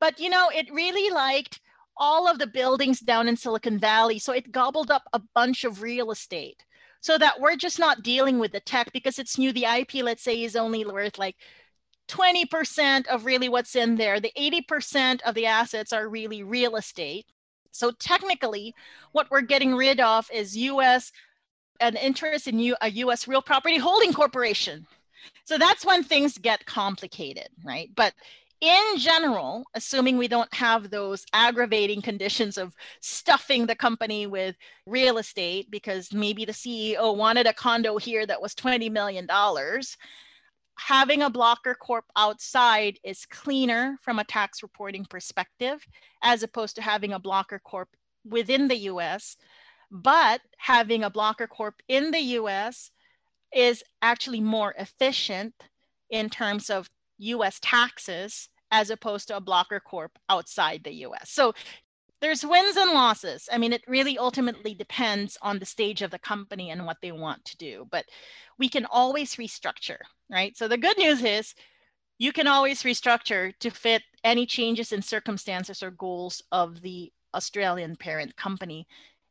[0.00, 1.60] but you know, it really liked
[1.96, 4.18] all of the buildings down in Silicon Valley.
[4.18, 6.64] So it gobbled up a bunch of real estate
[7.00, 9.52] so that we're just not dealing with the tech because it's new.
[9.52, 11.36] The IP, let's say, is only worth like
[12.08, 14.20] 20% of really what's in there.
[14.20, 17.26] The 80% of the assets are really real estate.
[17.78, 18.74] So technically,
[19.12, 21.12] what we're getting rid of is US,
[21.80, 24.84] an interest in U, a US real property holding corporation.
[25.44, 27.88] So that's when things get complicated, right?
[27.94, 28.14] But
[28.60, 35.18] in general, assuming we don't have those aggravating conditions of stuffing the company with real
[35.18, 39.28] estate because maybe the CEO wanted a condo here that was $20 million,
[40.78, 45.84] having a blocker corp outside is cleaner from a tax reporting perspective
[46.22, 47.88] as opposed to having a blocker corp
[48.24, 49.36] within the US.
[49.90, 52.90] But having a blocker corp in the US
[53.52, 55.54] is actually more efficient
[56.10, 56.88] in terms of
[57.18, 61.30] US taxes as opposed to a blocker corp outside the US.
[61.30, 61.54] So
[62.20, 63.48] there's wins and losses.
[63.50, 67.12] I mean, it really ultimately depends on the stage of the company and what they
[67.12, 68.04] want to do, but
[68.58, 70.56] we can always restructure, right?
[70.56, 71.54] So the good news is
[72.18, 77.96] you can always restructure to fit any changes in circumstances or goals of the Australian
[77.96, 78.86] parent company.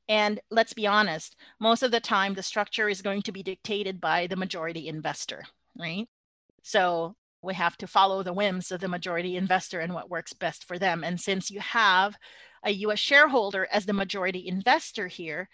[0.10, 4.00] And let's be honest, most of the time the structure is going to be dictated
[4.00, 5.44] by the majority investor,
[5.78, 6.08] right?
[6.64, 10.64] So we have to follow the whims of the majority investor and what works best
[10.64, 11.04] for them.
[11.04, 12.16] And since you have
[12.64, 15.50] a US shareholder as the majority investor here,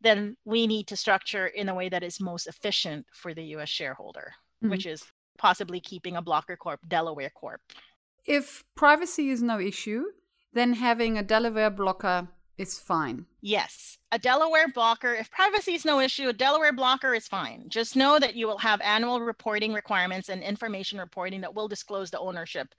[0.00, 3.68] then we need to structure in a way that is most efficient for the US
[3.68, 4.32] shareholder,
[4.62, 4.70] mm-hmm.
[4.70, 5.02] which is
[5.38, 7.60] possibly keeping a blocker corp Delaware corp.
[8.26, 10.04] If privacy is no issue,
[10.52, 13.24] then having a Delaware blocker is fine.
[13.40, 17.66] Yes, a Delaware blocker, if privacy is no issue, a Delaware blocker is fine.
[17.68, 22.10] Just know that you will have annual reporting requirements and information reporting that will disclose
[22.10, 22.74] the ownership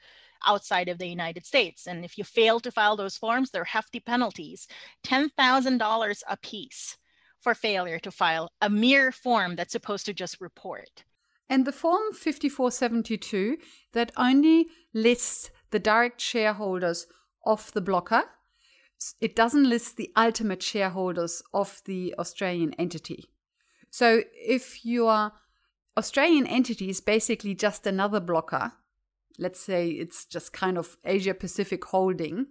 [0.45, 1.87] outside of the United States.
[1.87, 4.67] And if you fail to file those forms, there are hefty penalties,
[5.05, 6.97] $10,000 a piece
[7.41, 11.03] for failure to file a mere form that's supposed to just report.
[11.49, 13.57] And the Form 5472
[13.93, 17.07] that only lists the direct shareholders
[17.45, 18.23] of the blocker,
[19.19, 23.29] it doesn't list the ultimate shareholders of the Australian entity.
[23.89, 25.31] So if your
[25.97, 28.73] Australian entity is basically just another blocker,
[29.39, 32.47] let's say it's just kind of Asia Pacific holding,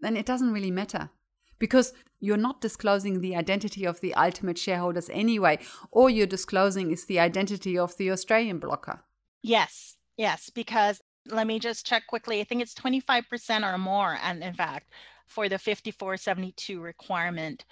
[0.00, 1.10] then it doesn't really matter
[1.58, 5.58] because you're not disclosing the identity of the ultimate shareholders anyway.
[5.90, 9.00] All you're disclosing is the identity of the Australian blocker.
[9.42, 12.40] Yes, yes, because let me just check quickly.
[12.40, 14.90] I think it's 25% or more, and in fact,
[15.26, 17.64] for the 5472 requirement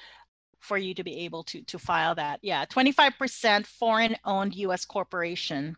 [0.58, 2.38] for you to be able to, to file that.
[2.42, 5.76] Yeah, 25% foreign owned US corporation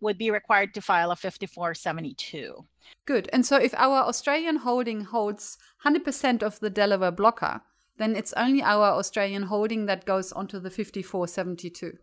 [0.00, 2.64] would be required to file a 5472.
[3.04, 3.28] Good.
[3.32, 7.62] And so if our Australian holding holds 100% of the Delaware blocker,
[7.98, 11.98] then it's only our Australian holding that goes onto the 5472.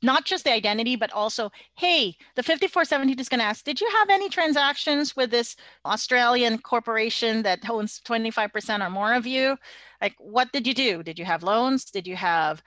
[0.00, 3.88] Not just the identity, but also, hey, the 5472 is going to ask, did you
[3.98, 9.56] have any transactions with this Australian corporation that owns 25% or more of you?
[10.00, 11.02] Like, what did you do?
[11.02, 11.86] Did you have loans?
[11.86, 12.62] Did you have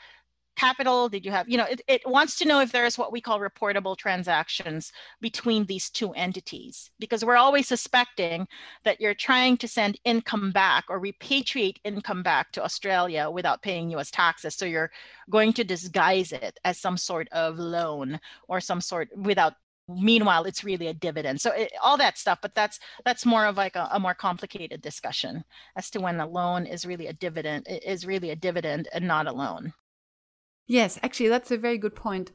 [0.59, 1.07] capital?
[1.07, 3.21] Did you have, you know, it, it wants to know if there is what we
[3.21, 4.91] call reportable transactions
[5.21, 8.45] between these two entities, because we're always suspecting
[8.83, 13.89] that you're trying to send income back or repatriate income back to Australia without paying
[13.91, 14.55] US taxes.
[14.55, 14.91] So you're
[15.29, 18.19] going to disguise it as some sort of loan
[18.49, 19.53] or some sort without
[19.87, 23.57] meanwhile it's really a dividend so it, all that stuff but that's that's more of
[23.57, 25.43] like a, a, more complicated discussion
[25.75, 29.25] as to when a loan is really a dividend is really a dividend and not
[29.25, 29.73] a loan
[30.69, 32.32] yes actually that's a very good point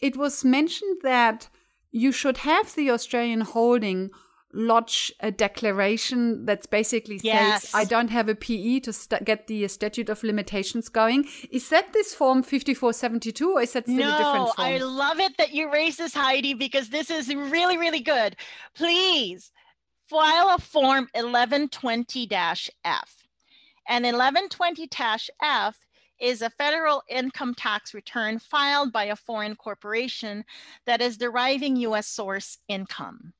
[0.00, 1.48] it was mentioned that
[1.90, 4.10] you should have the australian holding
[4.52, 7.70] lodge a declaration that's basically says.
[7.72, 11.26] I don't have a PE to st- get the statute of limitations going.
[11.50, 14.68] Is that this form 5472 or is that still no, a different form?
[14.68, 18.36] I love it that you raised this, Heidi, because this is really, really good.
[18.74, 19.52] Please
[20.08, 23.16] file a form 1120-F.
[23.88, 25.78] And 1120-F
[26.20, 30.44] is a federal income tax return filed by a foreign corporation
[30.86, 33.32] that is deriving US source income.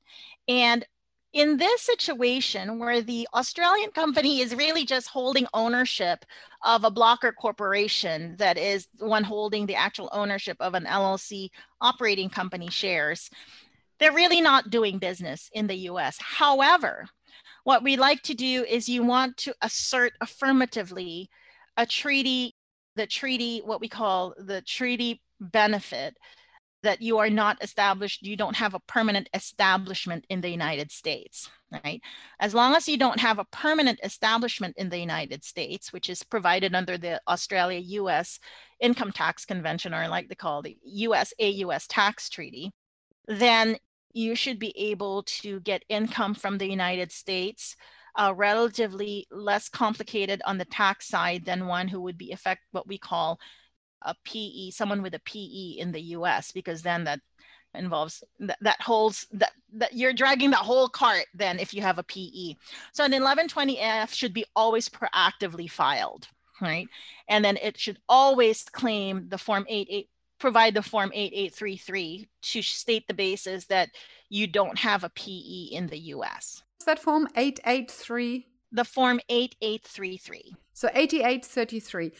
[0.47, 0.85] And
[1.33, 6.25] in this situation where the Australian company is really just holding ownership
[6.65, 12.29] of a blocker corporation that is one holding the actual ownership of an LLC operating
[12.29, 13.29] company shares,
[13.99, 16.17] they're really not doing business in the US.
[16.19, 17.07] However,
[17.63, 21.29] what we like to do is you want to assert affirmatively
[21.77, 22.55] a treaty,
[22.95, 26.17] the treaty, what we call the treaty benefit
[26.83, 31.49] that you are not established, you don't have a permanent establishment in the United States,
[31.83, 32.01] right?
[32.39, 36.23] As long as you don't have a permanent establishment in the United States, which is
[36.23, 38.39] provided under the Australia US
[38.79, 42.71] Income Tax Convention, or like they call the US AUS Tax Treaty,
[43.27, 43.77] then
[44.13, 47.75] you should be able to get income from the United States
[48.15, 52.87] uh, relatively less complicated on the tax side than one who would be affect what
[52.87, 53.39] we call
[54.03, 57.19] a PE, someone with a PE in the US, because then that
[57.73, 61.99] involves that, that holds that, that you're dragging that whole cart then if you have
[61.99, 62.55] a PE.
[62.93, 66.27] So an 1120F should be always proactively filed,
[66.61, 66.87] right?
[67.29, 73.07] And then it should always claim the form 88 provide the form 8833 to state
[73.07, 73.89] the basis that
[74.27, 76.63] you don't have a PE in the US.
[76.83, 78.47] That form 883?
[78.71, 80.55] The form 8833.
[80.73, 82.11] So 8833.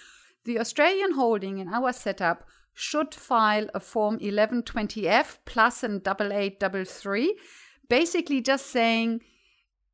[0.43, 7.35] The Australian holding in our setup should file a Form 1120F plus an 8833,
[7.89, 9.21] basically just saying,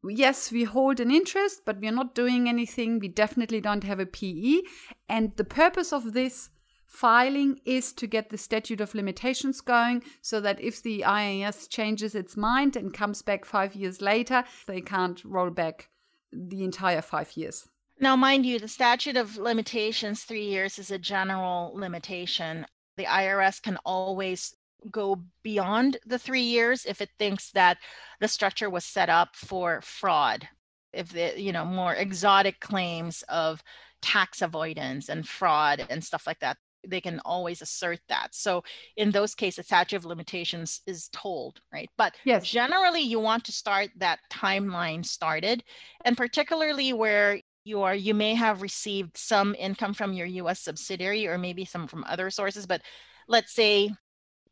[0.03, 2.99] yes, we hold an interest, but we're not doing anything.
[2.99, 4.61] We definitely don't have a PE.
[5.09, 6.49] And the purpose of this
[6.87, 12.15] filing is to get the statute of limitations going so that if the IRS changes
[12.15, 15.89] its mind and comes back five years later, they can't roll back
[16.31, 17.67] the entire five years.
[17.99, 22.65] Now, mind you, the statute of limitations, three years, is a general limitation.
[22.95, 24.55] The IRS can always
[24.91, 27.77] go beyond the three years if it thinks that
[28.19, 30.47] the structure was set up for fraud.
[30.93, 33.63] If the, you know, more exotic claims of
[34.01, 36.57] tax avoidance and fraud and stuff like that,
[36.89, 37.21] they can mm.
[37.25, 38.29] always assert that.
[38.31, 38.63] So
[38.95, 41.89] in those cases, statute of limitations is told, right?
[41.97, 42.47] But yes.
[42.47, 45.63] generally, you want to start that timeline started,
[46.05, 51.27] and particularly where you are you may have received some income from your US subsidiary
[51.27, 52.81] or maybe some from other sources but
[53.27, 53.91] let's say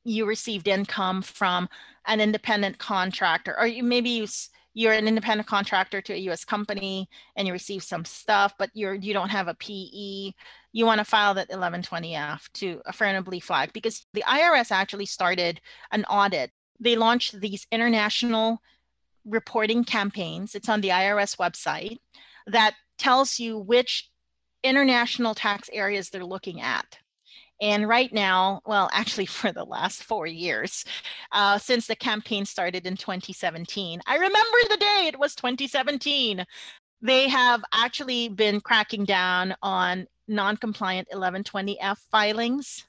[0.04, 1.70] you received income from
[2.06, 4.28] an independent contractor or you maybe you
[4.76, 8.94] you're an independent contractor to a US company and you receive some stuff but you're
[8.94, 10.32] you don't have a PE
[10.74, 15.60] you want to file that 1120F to affirmatively flag because the IRS actually started
[15.92, 18.62] an audit they launched these international
[19.26, 21.98] reporting campaigns it's on the IRS website
[22.46, 24.12] that tells you which
[24.66, 26.98] international tax areas they're looking at.
[27.62, 30.86] And right now, well, actually, for the last four years,
[31.32, 36.46] uh, since the campaign started in 2017, I remember the day it was 2017.
[37.02, 42.86] They have actually been cracking down on non compliant 1120F filings,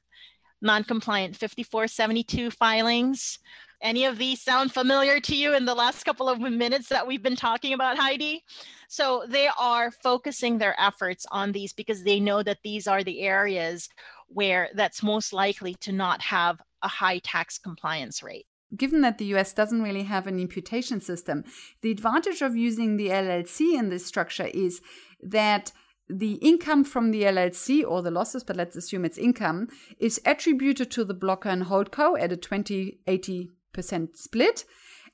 [0.62, 3.38] non compliant 5472 filings.
[3.82, 7.22] Any of these sound familiar to you in the last couple of minutes that we've
[7.22, 8.42] been talking about, Heidi?
[8.88, 13.20] So they are focusing their efforts on these because they know that these are the
[13.20, 13.88] areas
[14.28, 18.46] where that's most likely to not have a high tax compliance rate.
[18.76, 21.44] Given that the US doesn't really have an imputation system,
[21.82, 24.81] the advantage of using the LLC in this structure is
[25.22, 25.72] that
[26.08, 29.68] the income from the LLC or the losses, but let's assume it's income,
[29.98, 33.00] is attributed to the blocker and holdco at a 20
[33.77, 34.64] 80% split.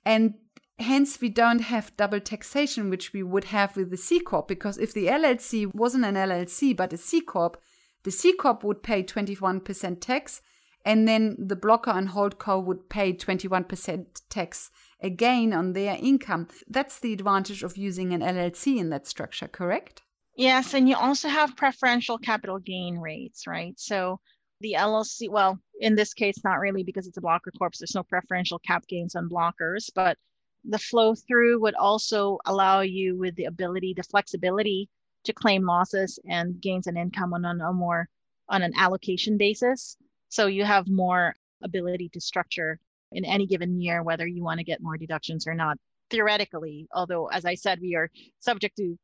[0.04, 0.34] And
[0.78, 4.78] Hence, we don't have double taxation, which we would have with the C Corp, because
[4.78, 7.56] if the LLC wasn't an LLC but a C Corp,
[8.02, 10.40] the C Corp would pay 21% tax,
[10.84, 16.48] and then the blocker and holdco would pay 21% tax again on their income.
[16.68, 20.02] That's the advantage of using an LLC in that structure, correct?
[20.36, 23.78] Yes, and you also have preferential capital gain rates, right?
[23.78, 24.18] So
[24.62, 27.74] the LLC, well, in this case, not really because it's a blocker corp.
[27.74, 30.16] There's no preferential cap gains on blockers, but
[30.64, 34.88] the flow through would also allow you with the ability, the flexibility
[35.24, 38.08] to claim losses and gains and income on, on a more
[38.48, 39.96] on an allocation basis.
[40.28, 42.78] So you have more ability to structure
[43.12, 45.76] in any given year whether you want to get more deductions or not.
[46.10, 48.10] Theoretically, although as I said, we are
[48.40, 48.98] subject to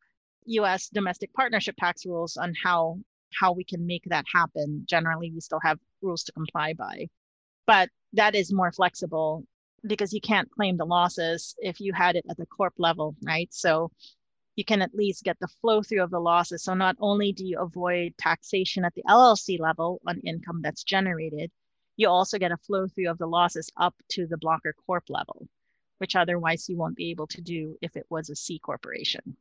[0.46, 2.98] US domestic partnership tax rules on how
[3.38, 4.84] how we can make that happen.
[4.86, 7.08] Generally, we still have rules to comply by.
[7.66, 9.44] But that is more flexible
[9.86, 13.48] because you can't claim the losses if you had it at the corp level, right?
[13.52, 13.90] So
[14.56, 16.64] you can at least get the flow through of the losses.
[16.64, 21.50] So not only do you avoid taxation at the LLC level on income that's generated,
[21.96, 25.46] you also get a flow through of the losses up to the blocker corp level,
[25.98, 29.36] which otherwise you won't be able to do if it was a C corporation.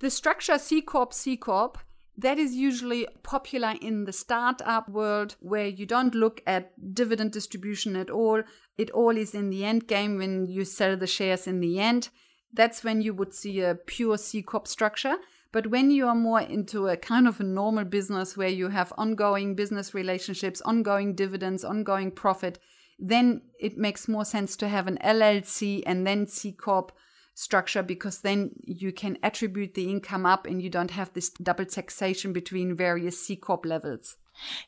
[0.00, 1.78] The structure C corp C corp
[2.18, 7.94] that is usually popular in the startup world where you don't look at dividend distribution
[7.96, 8.42] at all.
[8.78, 12.08] It all is in the end game when you sell the shares in the end.
[12.52, 15.16] That's when you would see a pure C Corp structure.
[15.52, 18.92] But when you are more into a kind of a normal business where you have
[18.96, 22.58] ongoing business relationships, ongoing dividends, ongoing profit,
[22.98, 26.92] then it makes more sense to have an LLC and then C Corp
[27.36, 31.66] structure because then you can attribute the income up and you don't have this double
[31.66, 34.16] taxation between various C Corp levels.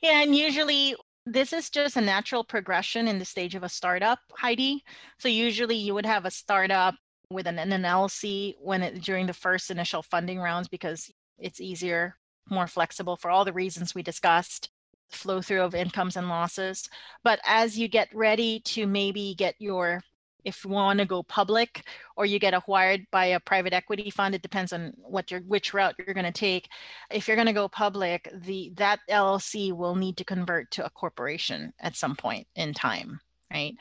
[0.03, 0.95] Yeah, and usually
[1.25, 4.85] this is just a natural progression in the stage of a startup, Heidi.
[5.19, 6.95] So usually you would have a startup
[7.31, 12.17] with an, an LLC when it during the first initial funding rounds because it's easier,
[12.51, 14.71] more flexible for all the reasons we discussed
[15.11, 16.87] flow through of incomes and losses.
[17.25, 20.03] But as you get ready to maybe get your
[20.45, 21.85] if you want to go public
[22.17, 25.75] or you get acquired by a private equity fund it depends on what your which
[25.75, 26.69] route you're going to take.
[27.11, 30.91] If you're going to go public the that llc will need to convert to a
[30.91, 33.21] corporation at some point in time
[33.53, 33.75] right?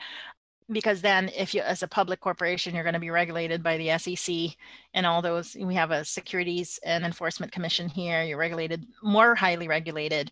[0.70, 3.96] Because then if you as a public corporation you're going to be regulated by the
[3.98, 4.56] sec
[4.94, 9.68] and all those we have a securities and enforcement commission here you're regulated more highly
[9.68, 10.30] regulated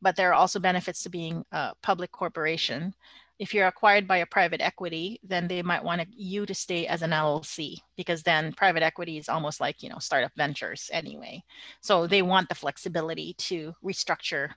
[0.00, 2.94] but there are also benefits to being a public corporation
[3.38, 7.02] if you're acquired by a private equity, then they might want you to stay as
[7.02, 11.42] an LLC because then private equity is almost like you know startup ventures anyway.
[11.80, 14.50] So they want the flexibility to restructure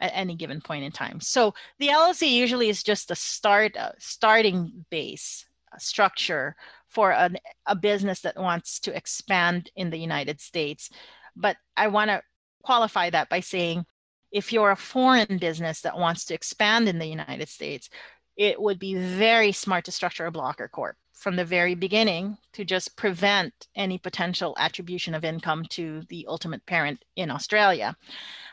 [0.00, 1.20] at any given point in time.
[1.20, 6.56] So the LLC usually is just a start uh, starting base uh, structure
[6.88, 10.90] for an, a business that wants to expand in the United States.
[11.34, 12.22] But I want to
[12.62, 13.86] qualify that by saying
[14.32, 17.88] if you're a foreign business that wants to expand in the United States,
[18.36, 22.64] it would be very smart to structure a blocker corp from the very beginning to
[22.64, 27.96] just prevent any potential attribution of income to the ultimate parent in Australia.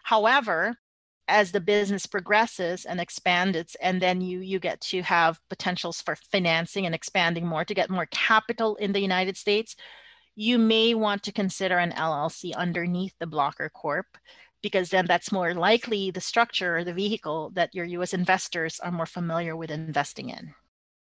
[0.04, 0.76] However,
[1.28, 6.16] as the business progresses and expands and then you you get to have potentials for
[6.32, 9.76] financing and expanding more to get more capital in the United States,
[10.36, 14.08] you may want to consider an LLC underneath the blocker corp
[14.64, 18.91] because then that's more likely the structure or the vehicle that your US investors are
[18.91, 20.55] more familiar with investing in.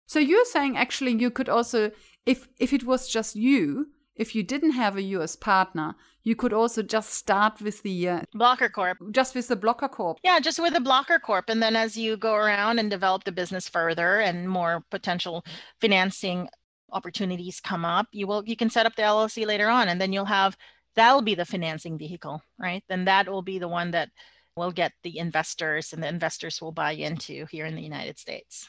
[0.06, 1.90] So you're saying actually you could also
[2.24, 6.52] if if it was just you, if you didn't have a US partner, you could
[6.52, 8.98] also just start with the uh, blocker corp.
[9.10, 10.18] Just with the blocker corp.
[10.22, 13.32] Yeah, just with the blocker corp and then as you go around and develop the
[13.32, 15.44] business further and more potential
[15.80, 16.48] financing
[16.92, 20.12] opportunities come up, you will you can set up the LLC later on and then
[20.12, 20.56] you'll have
[20.96, 22.82] that'll be the financing vehicle, right?
[22.88, 24.10] Then that will be the one that
[24.56, 28.68] will get the investors and the investors will buy into here in the United States.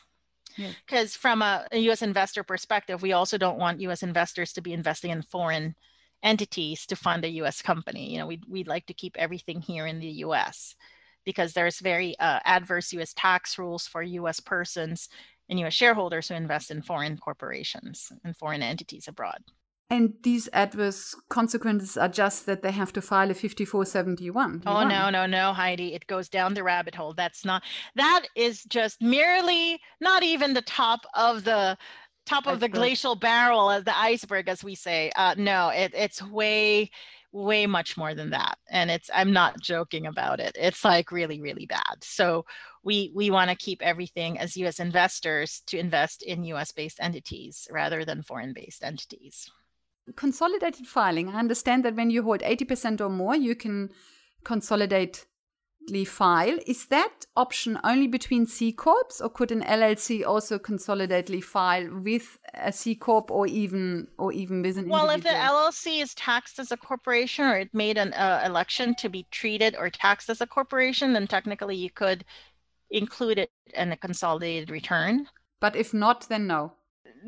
[0.55, 1.19] Because yeah.
[1.19, 5.11] from a, a, US investor perspective, we also don't want US investors to be investing
[5.11, 5.75] in foreign
[6.23, 8.11] entities to fund a US company.
[8.11, 10.75] You know, we'd, we'd like to keep everything here in the US
[11.25, 15.09] because there's very uh, adverse US tax rules for US persons
[15.47, 19.43] and US shareholders who invest in foreign corporations and foreign entities abroad.
[19.89, 24.63] And these adverse consequences are just that they have to file a 5471.
[24.65, 25.93] Oh, no, no, no, Heidi.
[25.93, 27.13] It goes down the rabbit hole.
[27.13, 27.63] That's not,
[27.95, 31.77] that is just merely not even the top of the
[32.25, 35.09] top of the glacial barrel of the iceberg, as we say.
[35.15, 36.91] Uh, no, it, it's way,
[37.31, 38.57] way much more than that.
[38.69, 40.57] And it's, I'm not joking about it.
[40.59, 42.03] It's like really, really bad.
[42.03, 42.43] So
[42.83, 47.69] we, we want to keep everything as US investors to invest in US based entities
[47.71, 49.49] rather than foreign based entities
[50.15, 53.89] consolidated filing, I understand that when you hold 80% or more, you can
[54.43, 55.25] consolidate
[56.05, 56.57] file.
[56.67, 62.37] Is that option only between C corps, or could an LLC also consolidately file with
[62.53, 65.41] a C corp, or even or even with an well, individual?
[65.41, 69.09] if the LLC is taxed as a corporation, or it made an uh, election to
[69.09, 72.25] be treated or taxed as a corporation, then technically you could
[72.89, 75.27] include it in a consolidated return.
[75.59, 76.73] But if not, then no.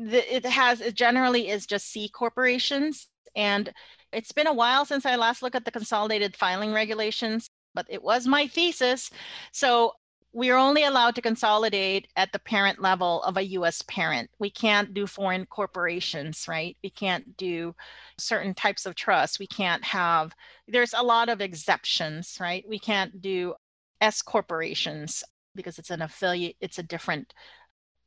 [0.00, 3.72] The, it has it generally is just C corporations, and
[4.12, 8.02] it's been a while since I last looked at the consolidated filing regulations, but it
[8.02, 9.10] was my thesis.
[9.52, 9.92] So
[10.32, 14.30] we are only allowed to consolidate at the parent level of a US parent.
[14.38, 16.76] We can't do foreign corporations, right?
[16.82, 17.74] We can't do
[18.18, 19.38] certain types of trusts.
[19.40, 20.32] We can't have,
[20.68, 22.64] there's a lot of exceptions, right?
[22.68, 23.54] We can't do
[24.00, 25.24] S corporations
[25.56, 27.34] because it's an affiliate, it's a different,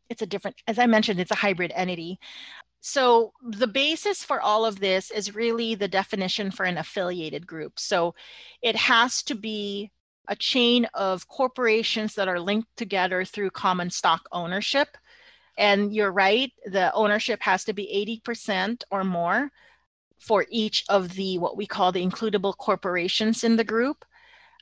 [0.09, 2.19] it's a different, as I mentioned, it's a hybrid entity.
[2.81, 7.79] So the basis for all of this is really the definition for an affiliated group.
[7.79, 8.13] So
[8.61, 9.91] it has to be
[10.27, 14.97] a chain of corporations that are linked together through common stock ownership.
[15.57, 19.49] And you're right, the ownership has to be 80% or more
[20.19, 24.05] for each of the what we call the includable corporations in the group.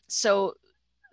[0.07, 0.55] So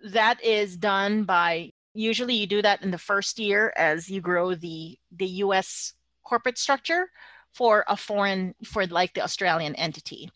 [0.03, 4.55] that is done by usually you do that in the first year as you grow
[4.55, 7.09] the the US corporate structure
[7.53, 10.29] for a foreign for like the Australian entity.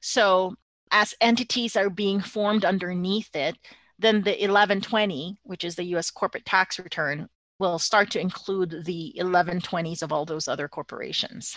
[0.00, 0.54] So
[0.90, 3.56] as entities are being formed underneath it,
[3.98, 7.28] then the 1120, which is the US corporate tax return,
[7.58, 11.56] will start to include the 1120s of all those other corporations.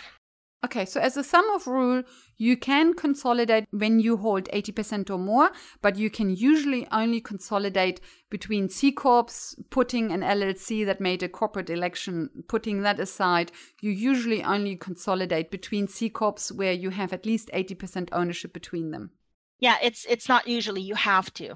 [0.66, 2.01] Okay, so as a sum of rule,
[2.36, 5.51] you can consolidate when you hold 80% or more,
[5.84, 8.01] but you can usually only consolidate
[8.32, 13.51] between C Corps, putting an LLC that made a corporate election, putting that aside.
[13.82, 18.89] You usually only consolidate between C Corps where you have at least 80% ownership between
[18.89, 19.12] them.
[19.60, 21.53] Yeah, it's it's not usually you have to.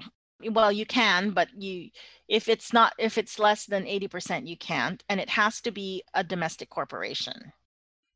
[0.48, 1.90] Well, you can, but you
[2.28, 6.04] if it's not if it's less than 80% you can't and it has to be
[6.14, 7.52] a domestic corporation.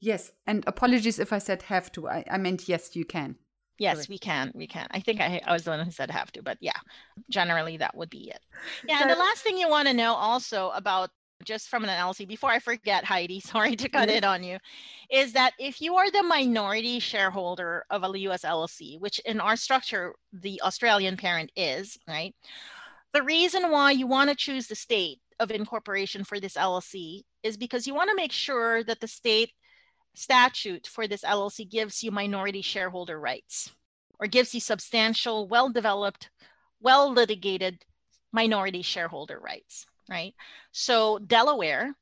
[0.01, 2.09] Yes, and apologies if I said have to.
[2.09, 3.37] I, I meant yes, you can.
[3.79, 4.53] Yes, we can.
[4.55, 4.87] We can.
[4.91, 6.79] I think I, I was the one who said have to, but yeah,
[7.31, 8.41] generally that would be it.
[8.89, 11.11] Yeah, and the last thing you want to know also about
[11.45, 14.59] just from an LLC before I forget, Heidi, sorry to cut it on you,
[15.11, 19.57] is that if you are the minority shareholder of a US LLC, which in our
[19.57, 22.35] structure, the Australian parent is, right?
[23.13, 27.57] The reason why you want to choose the state of incorporation for this LLC is
[27.57, 29.53] because you want to make sure that the state
[30.17, 33.71] statute for this LLC gives you minority shareholder rights
[34.19, 36.31] or gives you substantial, well developed,
[36.81, 37.85] well litigated
[38.33, 40.35] minority shareholder rights, right?
[40.73, 41.95] So Delaware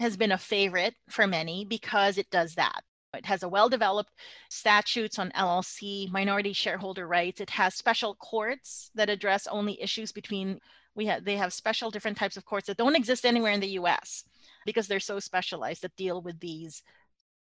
[0.00, 2.82] has been a favorite for many because it does that.
[3.14, 4.12] It has a well developed
[4.48, 7.40] statutes on LLC minority shareholder rights.
[7.40, 10.58] It has special courts that address only issues between
[10.94, 13.78] we have they have special different types of courts that don't exist anywhere in the
[13.80, 14.24] US
[14.64, 16.82] because they're so specialized that deal with these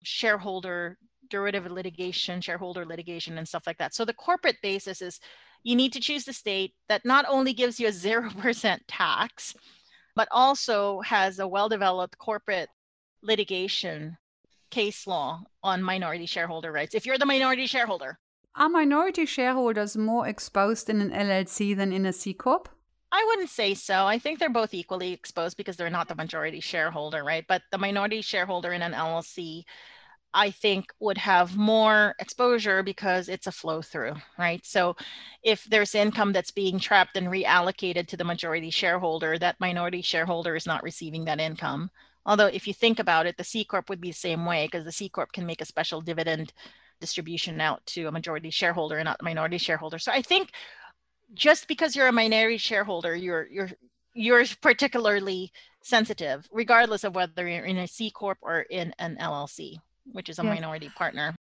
[0.02, 0.98] shareholder
[1.30, 3.94] derivative litigation, shareholder litigation, and stuff like that.
[3.94, 5.20] So the corporate basis is
[5.62, 9.54] you need to choose the state that not only gives you a 0% tax,
[10.14, 12.68] but also has a well developed corporate
[13.22, 14.16] litigation
[14.70, 16.94] case law on minority shareholder rights.
[16.94, 18.18] If you're the minority shareholder,
[18.54, 22.68] are minority shareholders more exposed in an LLC than in a C Corp?
[23.10, 24.06] I wouldn't say so.
[24.06, 27.44] I think they're both equally exposed because they're not the majority shareholder, right?
[27.48, 29.64] But the minority shareholder in an LLC,
[30.34, 34.64] I think, would have more exposure because it's a flow through, right?
[34.66, 34.94] So
[35.42, 40.54] if there's income that's being trapped and reallocated to the majority shareholder, that minority shareholder
[40.54, 41.90] is not receiving that income.
[42.26, 44.84] Although, if you think about it, the C Corp would be the same way because
[44.84, 46.52] the C Corp can make a special dividend
[47.00, 49.98] distribution out to a majority shareholder and not a minority shareholder.
[49.98, 50.50] So I think
[51.34, 53.70] just because you're a minority shareholder, you're you're
[54.14, 55.52] you're particularly
[55.82, 59.76] sensitive, regardless of whether you're in a C corp or in an LLC,
[60.12, 60.54] which is a yes.
[60.54, 61.34] minority partner.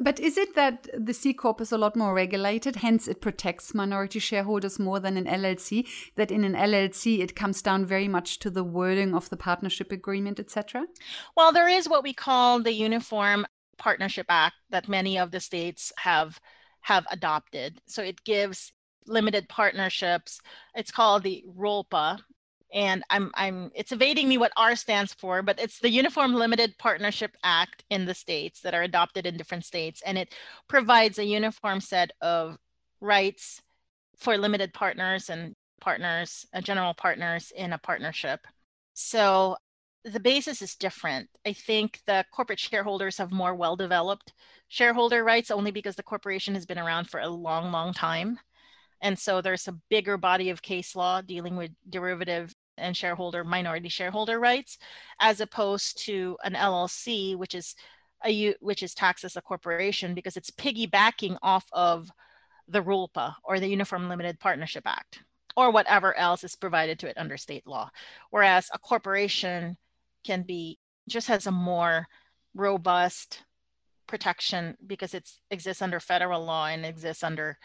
[0.00, 3.74] But is it that the C Corp is a lot more regulated, hence it protects
[3.74, 5.86] minority shareholders more than an LLC?
[6.16, 9.92] That in an LLC it comes down very much to the wording of the partnership
[9.92, 10.86] agreement, etc.?
[11.36, 15.92] Well, there is what we call the Uniform Partnership Act that many of the states
[15.98, 16.40] have
[16.80, 17.80] have adopted.
[17.86, 18.72] So it gives
[19.06, 20.40] limited partnerships.
[20.74, 22.18] It's called the RULPA,
[22.72, 26.76] and I'm I'm it's evading me what R stands for, but it's the Uniform Limited
[26.78, 30.34] Partnership Act in the states that are adopted in different states, and it
[30.68, 32.56] provides a uniform set of
[33.00, 33.62] rights
[34.16, 38.40] for limited partners and partners, uh, general partners in a partnership.
[38.94, 39.56] So
[40.04, 41.28] the basis is different.
[41.46, 44.32] I think the corporate shareholders have more well developed
[44.68, 48.38] shareholder rights only because the corporation has been around for a long, long time
[49.02, 53.88] And so there's a bigger body of case law dealing with derivative and shareholder minority
[53.88, 54.78] shareholder rights
[55.20, 57.74] as opposed to an LLC which is
[58.24, 62.10] a which is taxed as a corporation because it's piggybacking off of
[62.68, 65.22] the RULPA or the Uniform Limited Partnership Act
[65.56, 67.90] or whatever else is provided to it under state law.
[68.30, 69.76] Whereas a corporation
[70.24, 70.78] can be
[71.08, 72.06] just has a more
[72.54, 73.42] robust
[74.06, 77.58] protection because it exists under federal law and exists under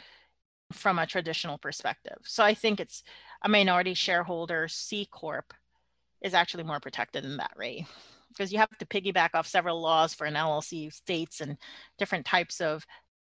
[0.72, 2.18] from a traditional perspective.
[2.24, 3.04] So I think it's
[3.44, 5.54] a minority shareholder C corp
[6.22, 7.86] is actually more protected in that way
[8.30, 11.58] because you have to piggyback off several laws for an LLC states and
[11.98, 12.86] different types of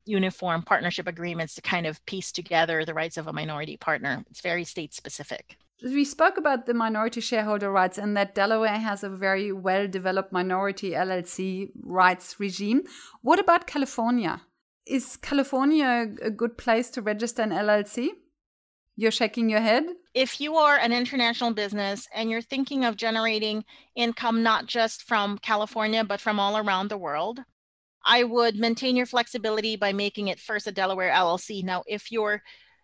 [0.07, 4.25] uniform partnership agreements to kind of piece together the rights of a minority partner.
[4.31, 5.57] It's very state specific.
[5.83, 10.33] We spoke about the minority shareholder rights and that Delaware has a very well developed
[10.33, 12.83] minority LLC rights regime.
[13.23, 14.43] What about California?
[14.87, 18.11] Is California a good place to register an LLC?
[18.97, 19.85] You're shaking your head?
[20.13, 23.65] If you are an international business and you're thinking of generating
[23.97, 27.41] income not just from California, but from all around the world,
[28.05, 31.65] I would maintain your flexibility by making it first a Delaware LLC.
[31.65, 32.43] Now, if you're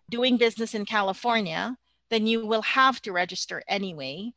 [0.09, 1.77] doing business in California,
[2.09, 4.31] then you will have to register anyway.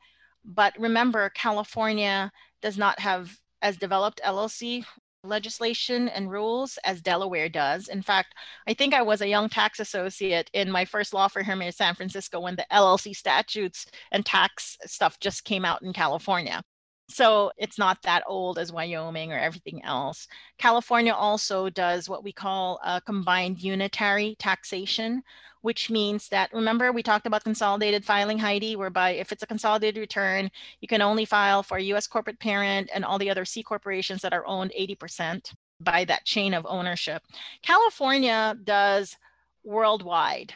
[0.45, 4.85] But remember, California does not have as developed LLC
[5.25, 7.89] legislation and rules as Delaware does.
[7.89, 8.35] In fact,
[8.68, 11.95] I think I was a young tax associate in my first law firm in San
[11.95, 16.62] Francisco when the LLC statutes and tax stuff just came out in California.
[17.11, 20.27] So it's not that old as Wyoming or everything else.
[20.59, 25.22] California also does what we call a combined unitary taxation,
[25.65, 29.99] which means that remember we talked about consolidated filing, Heidi, whereby if it's a consolidated
[29.99, 30.51] return,
[30.83, 34.35] you can only file for US corporate parent and all the other C corporations that
[34.35, 37.23] are owned 80% by that chain of ownership.
[37.62, 39.17] California does
[39.65, 40.53] worldwide.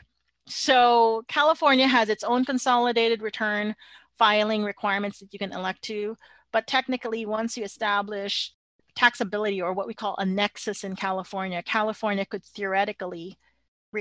[0.46, 3.74] So California has its own consolidated return
[4.18, 6.18] filing requirements that you can elect to.
[6.52, 8.52] But technically, once you establish
[8.94, 13.38] taxability or what we call a nexus in California, California could theoretically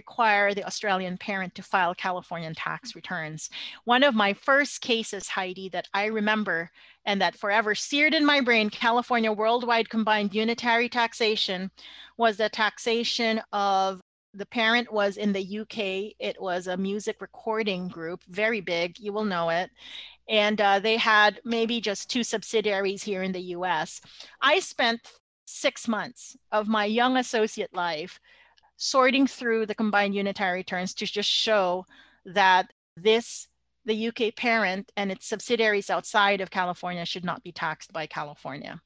[0.01, 3.49] require the Australian parent to file Californian tax returns.
[3.85, 6.69] One of my first cases, Heidi, that I remember
[7.05, 11.71] and that forever seared in my brain, California worldwide combined unitary taxation,
[12.17, 13.99] was the taxation of
[14.33, 16.13] the parent was in the UK.
[16.19, 19.71] It was a music recording group, very big, you will know it
[20.29, 24.01] and uh, they had maybe just two subsidiaries here in the US.
[24.41, 24.99] I spent
[25.45, 28.19] six months of my young associate life
[28.77, 31.85] sorting through the combined unitary returns to just show
[32.25, 33.47] that this
[33.85, 38.79] the UK parent and its subsidiaries outside of California should not be taxed by California.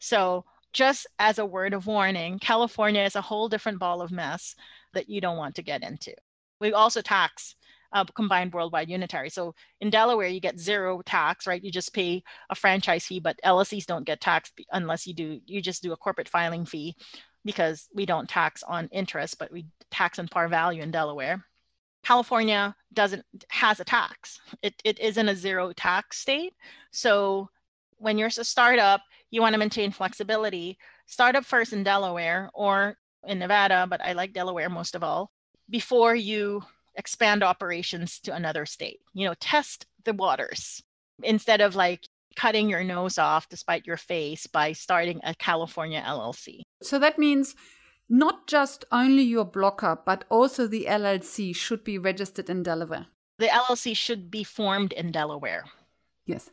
[0.00, 4.54] So just as a word of warning, California is a whole different ball of mess
[4.92, 6.14] that you don't want to get into.
[6.60, 7.56] We also tax
[7.92, 9.30] uh, combined worldwide unitary.
[9.30, 11.62] So in Delaware, you get zero tax, right?
[11.62, 15.62] You just pay a franchise fee, but LLCs don't get taxed unless you do, you
[15.62, 16.96] just do a corporate filing fee
[17.44, 21.44] because we don't tax on interest, but we tax on par value in Delaware.
[22.04, 24.40] California doesn't has a tax.
[24.62, 26.54] It, it isn't a zero tax state.
[26.90, 27.48] So
[27.96, 30.78] when you're a startup, you want to maintain flexibility.
[31.06, 35.30] Start up first in Delaware or in Nevada, but I like Delaware most of all,
[35.70, 36.62] before you
[36.96, 39.00] expand operations to another state.
[39.14, 40.82] You know, test the waters
[41.22, 46.60] instead of like cutting your nose off despite your face by starting a California LLC.
[46.82, 47.54] So that means
[48.08, 53.06] not just only your blocker, but also the LLC should be registered in Delaware.
[53.38, 55.64] The LLC should be formed in Delaware.
[56.26, 56.50] Yes.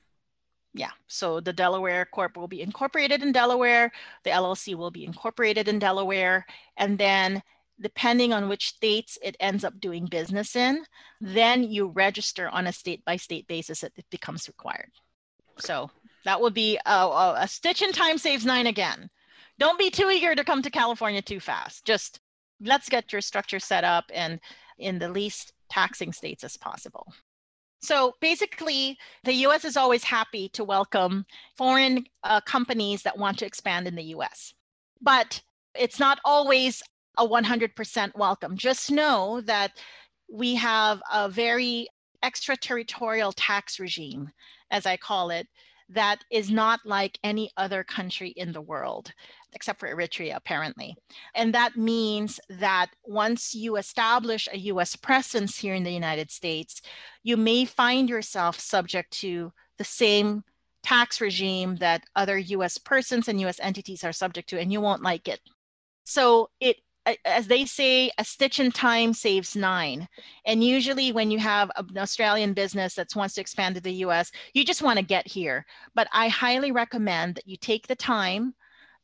[0.73, 0.91] Yeah.
[1.07, 3.91] So the Delaware Corp will be incorporated in Delaware.
[4.23, 6.45] The LLC will be incorporated in Delaware.
[6.77, 7.43] And then
[7.81, 10.83] depending on which states it ends up doing business in,
[11.19, 14.91] then you register on a state by state basis that it becomes required.
[15.61, 15.89] So
[16.25, 19.09] that would be a, a, a, stitch in time saves nine again.
[19.59, 21.85] Don't be too eager to come to California too fast.
[21.85, 22.19] Just
[22.61, 24.39] let's get your structure set up and
[24.77, 27.13] in the least taxing states as possible.
[27.81, 31.25] So basically, the US is always happy to welcome
[31.57, 34.53] foreign uh, companies that want to expand in the US.
[35.01, 35.41] But
[35.73, 36.83] it's not always
[37.17, 38.55] a 100% welcome.
[38.55, 39.77] Just know that
[40.29, 41.87] we have a very
[42.23, 44.29] extraterritorial tax regime,
[44.71, 45.47] as I call it,
[45.89, 49.11] that is not like any other country in the world,
[49.53, 50.95] except for Eritrea, apparently.
[51.35, 56.81] And that means that once you establish a US presence here in the United States,
[57.23, 60.43] you may find yourself subject to the same
[60.81, 65.03] tax regime that other US persons and US entities are subject to, and you won't
[65.03, 65.41] like it.
[66.05, 66.77] So it
[67.25, 70.07] as they say, a stitch in time saves nine.
[70.45, 74.31] And usually, when you have an Australian business that wants to expand to the US,
[74.53, 75.65] you just want to get here.
[75.95, 78.53] But I highly recommend that you take the time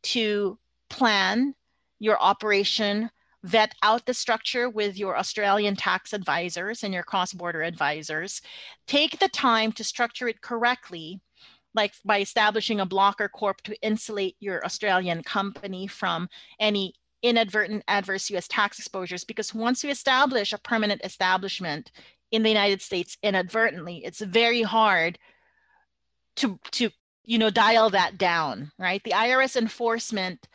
[0.03, 1.55] to plan
[1.99, 3.09] your operation,
[3.43, 8.41] vet out the structure with your Australian tax advisors and your cross border advisors.
[8.85, 11.19] Take the time to structure it correctly
[11.73, 16.27] like by establishing a blocker corp to insulate your Australian company from
[16.59, 16.93] any
[17.23, 21.91] inadvertent adverse US tax exposures because once you establish a permanent establishment
[22.31, 25.17] in the United States inadvertently, it's very hard
[26.37, 26.89] to to
[27.23, 29.03] you know dial that down, right?
[29.03, 30.47] The IRS enforcement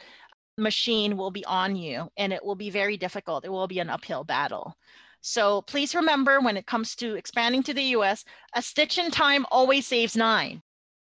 [0.59, 3.45] machine will be on you and it will be very difficult.
[3.45, 4.77] It will be an uphill battle.
[5.23, 9.47] So please remember when it comes to expanding to the US, a stitch in time
[9.51, 10.63] always saves nine.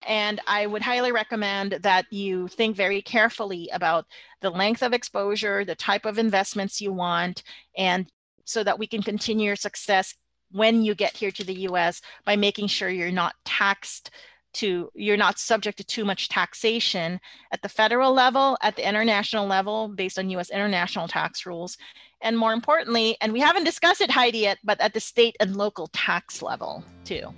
[0.07, 4.07] And I would highly recommend that you think very carefully about
[4.41, 7.43] the length of exposure, the type of investments you want,
[7.77, 8.07] and
[8.45, 10.15] so that we can continue your success
[10.51, 14.11] when you get here to the US by making sure you're not taxed
[14.55, 17.19] to you're not subject to too much taxation
[17.53, 21.79] at the federal level at the international level based on US international tax rules.
[22.21, 25.57] And more importantly and we haven't discussed it Heidi yet but at the state and
[25.57, 27.33] local tax level too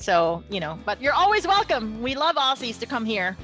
[0.00, 2.00] so, you know, but you're always welcome.
[2.00, 3.36] We love Aussies to come here.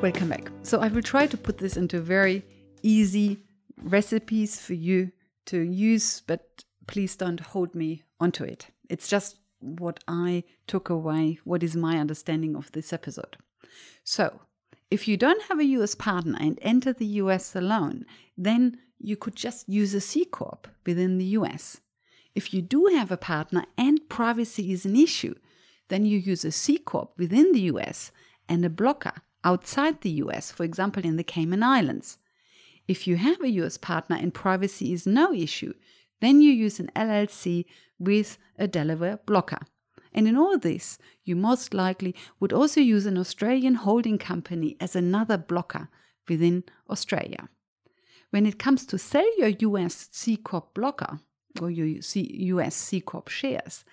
[0.00, 0.50] Welcome back.
[0.62, 2.42] So, I will try to put this into very
[2.82, 3.44] easy
[3.82, 5.12] recipes for you
[5.46, 8.68] to use, but please don't hold me onto it.
[8.88, 13.36] It's just what I took away, what is my understanding of this episode.
[14.02, 14.40] So,
[14.90, 18.06] if you don't have a US partner and enter the US alone,
[18.38, 21.80] then you could just use a C Corp within the US.
[22.34, 25.34] If you do have a partner and privacy is an issue,
[25.88, 28.12] then you use a C Corp within the US
[28.48, 32.18] and a blocker outside the US, for example, in the Cayman Islands.
[32.86, 35.74] If you have a US partner and privacy is no issue,
[36.20, 37.64] then you use an LLC
[37.98, 39.60] with a Delaware blocker.
[40.12, 44.96] And in all this, you most likely would also use an Australian holding company as
[44.96, 45.88] another blocker
[46.28, 47.48] within Australia.
[48.30, 51.18] When it comes to sell your US C Corp blocker
[51.60, 53.84] or your US C Corp shares,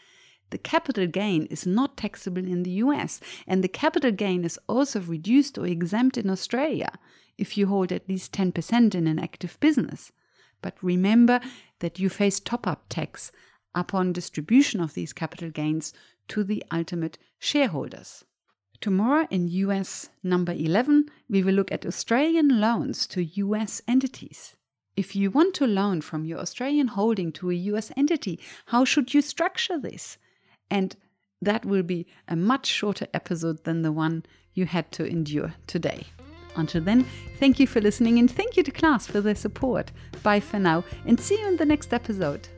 [0.49, 5.01] the capital gain is not taxable in the US, and the capital gain is also
[5.01, 6.91] reduced or exempt in Australia
[7.37, 10.11] if you hold at least 10% in an active business.
[10.61, 11.39] But remember
[11.79, 13.31] that you face top up tax
[13.75, 15.93] upon distribution of these capital gains
[16.29, 18.23] to the ultimate shareholders.
[18.79, 24.55] Tomorrow in US number 11, we will look at Australian loans to US entities.
[24.95, 29.13] If you want to loan from your Australian holding to a US entity, how should
[29.13, 30.17] you structure this?
[30.69, 30.95] And
[31.41, 36.05] that will be a much shorter episode than the one you had to endure today.
[36.55, 37.05] Until then,
[37.39, 39.91] thank you for listening and thank you to class for their support.
[40.23, 42.49] Bye for now and see you in the next episode.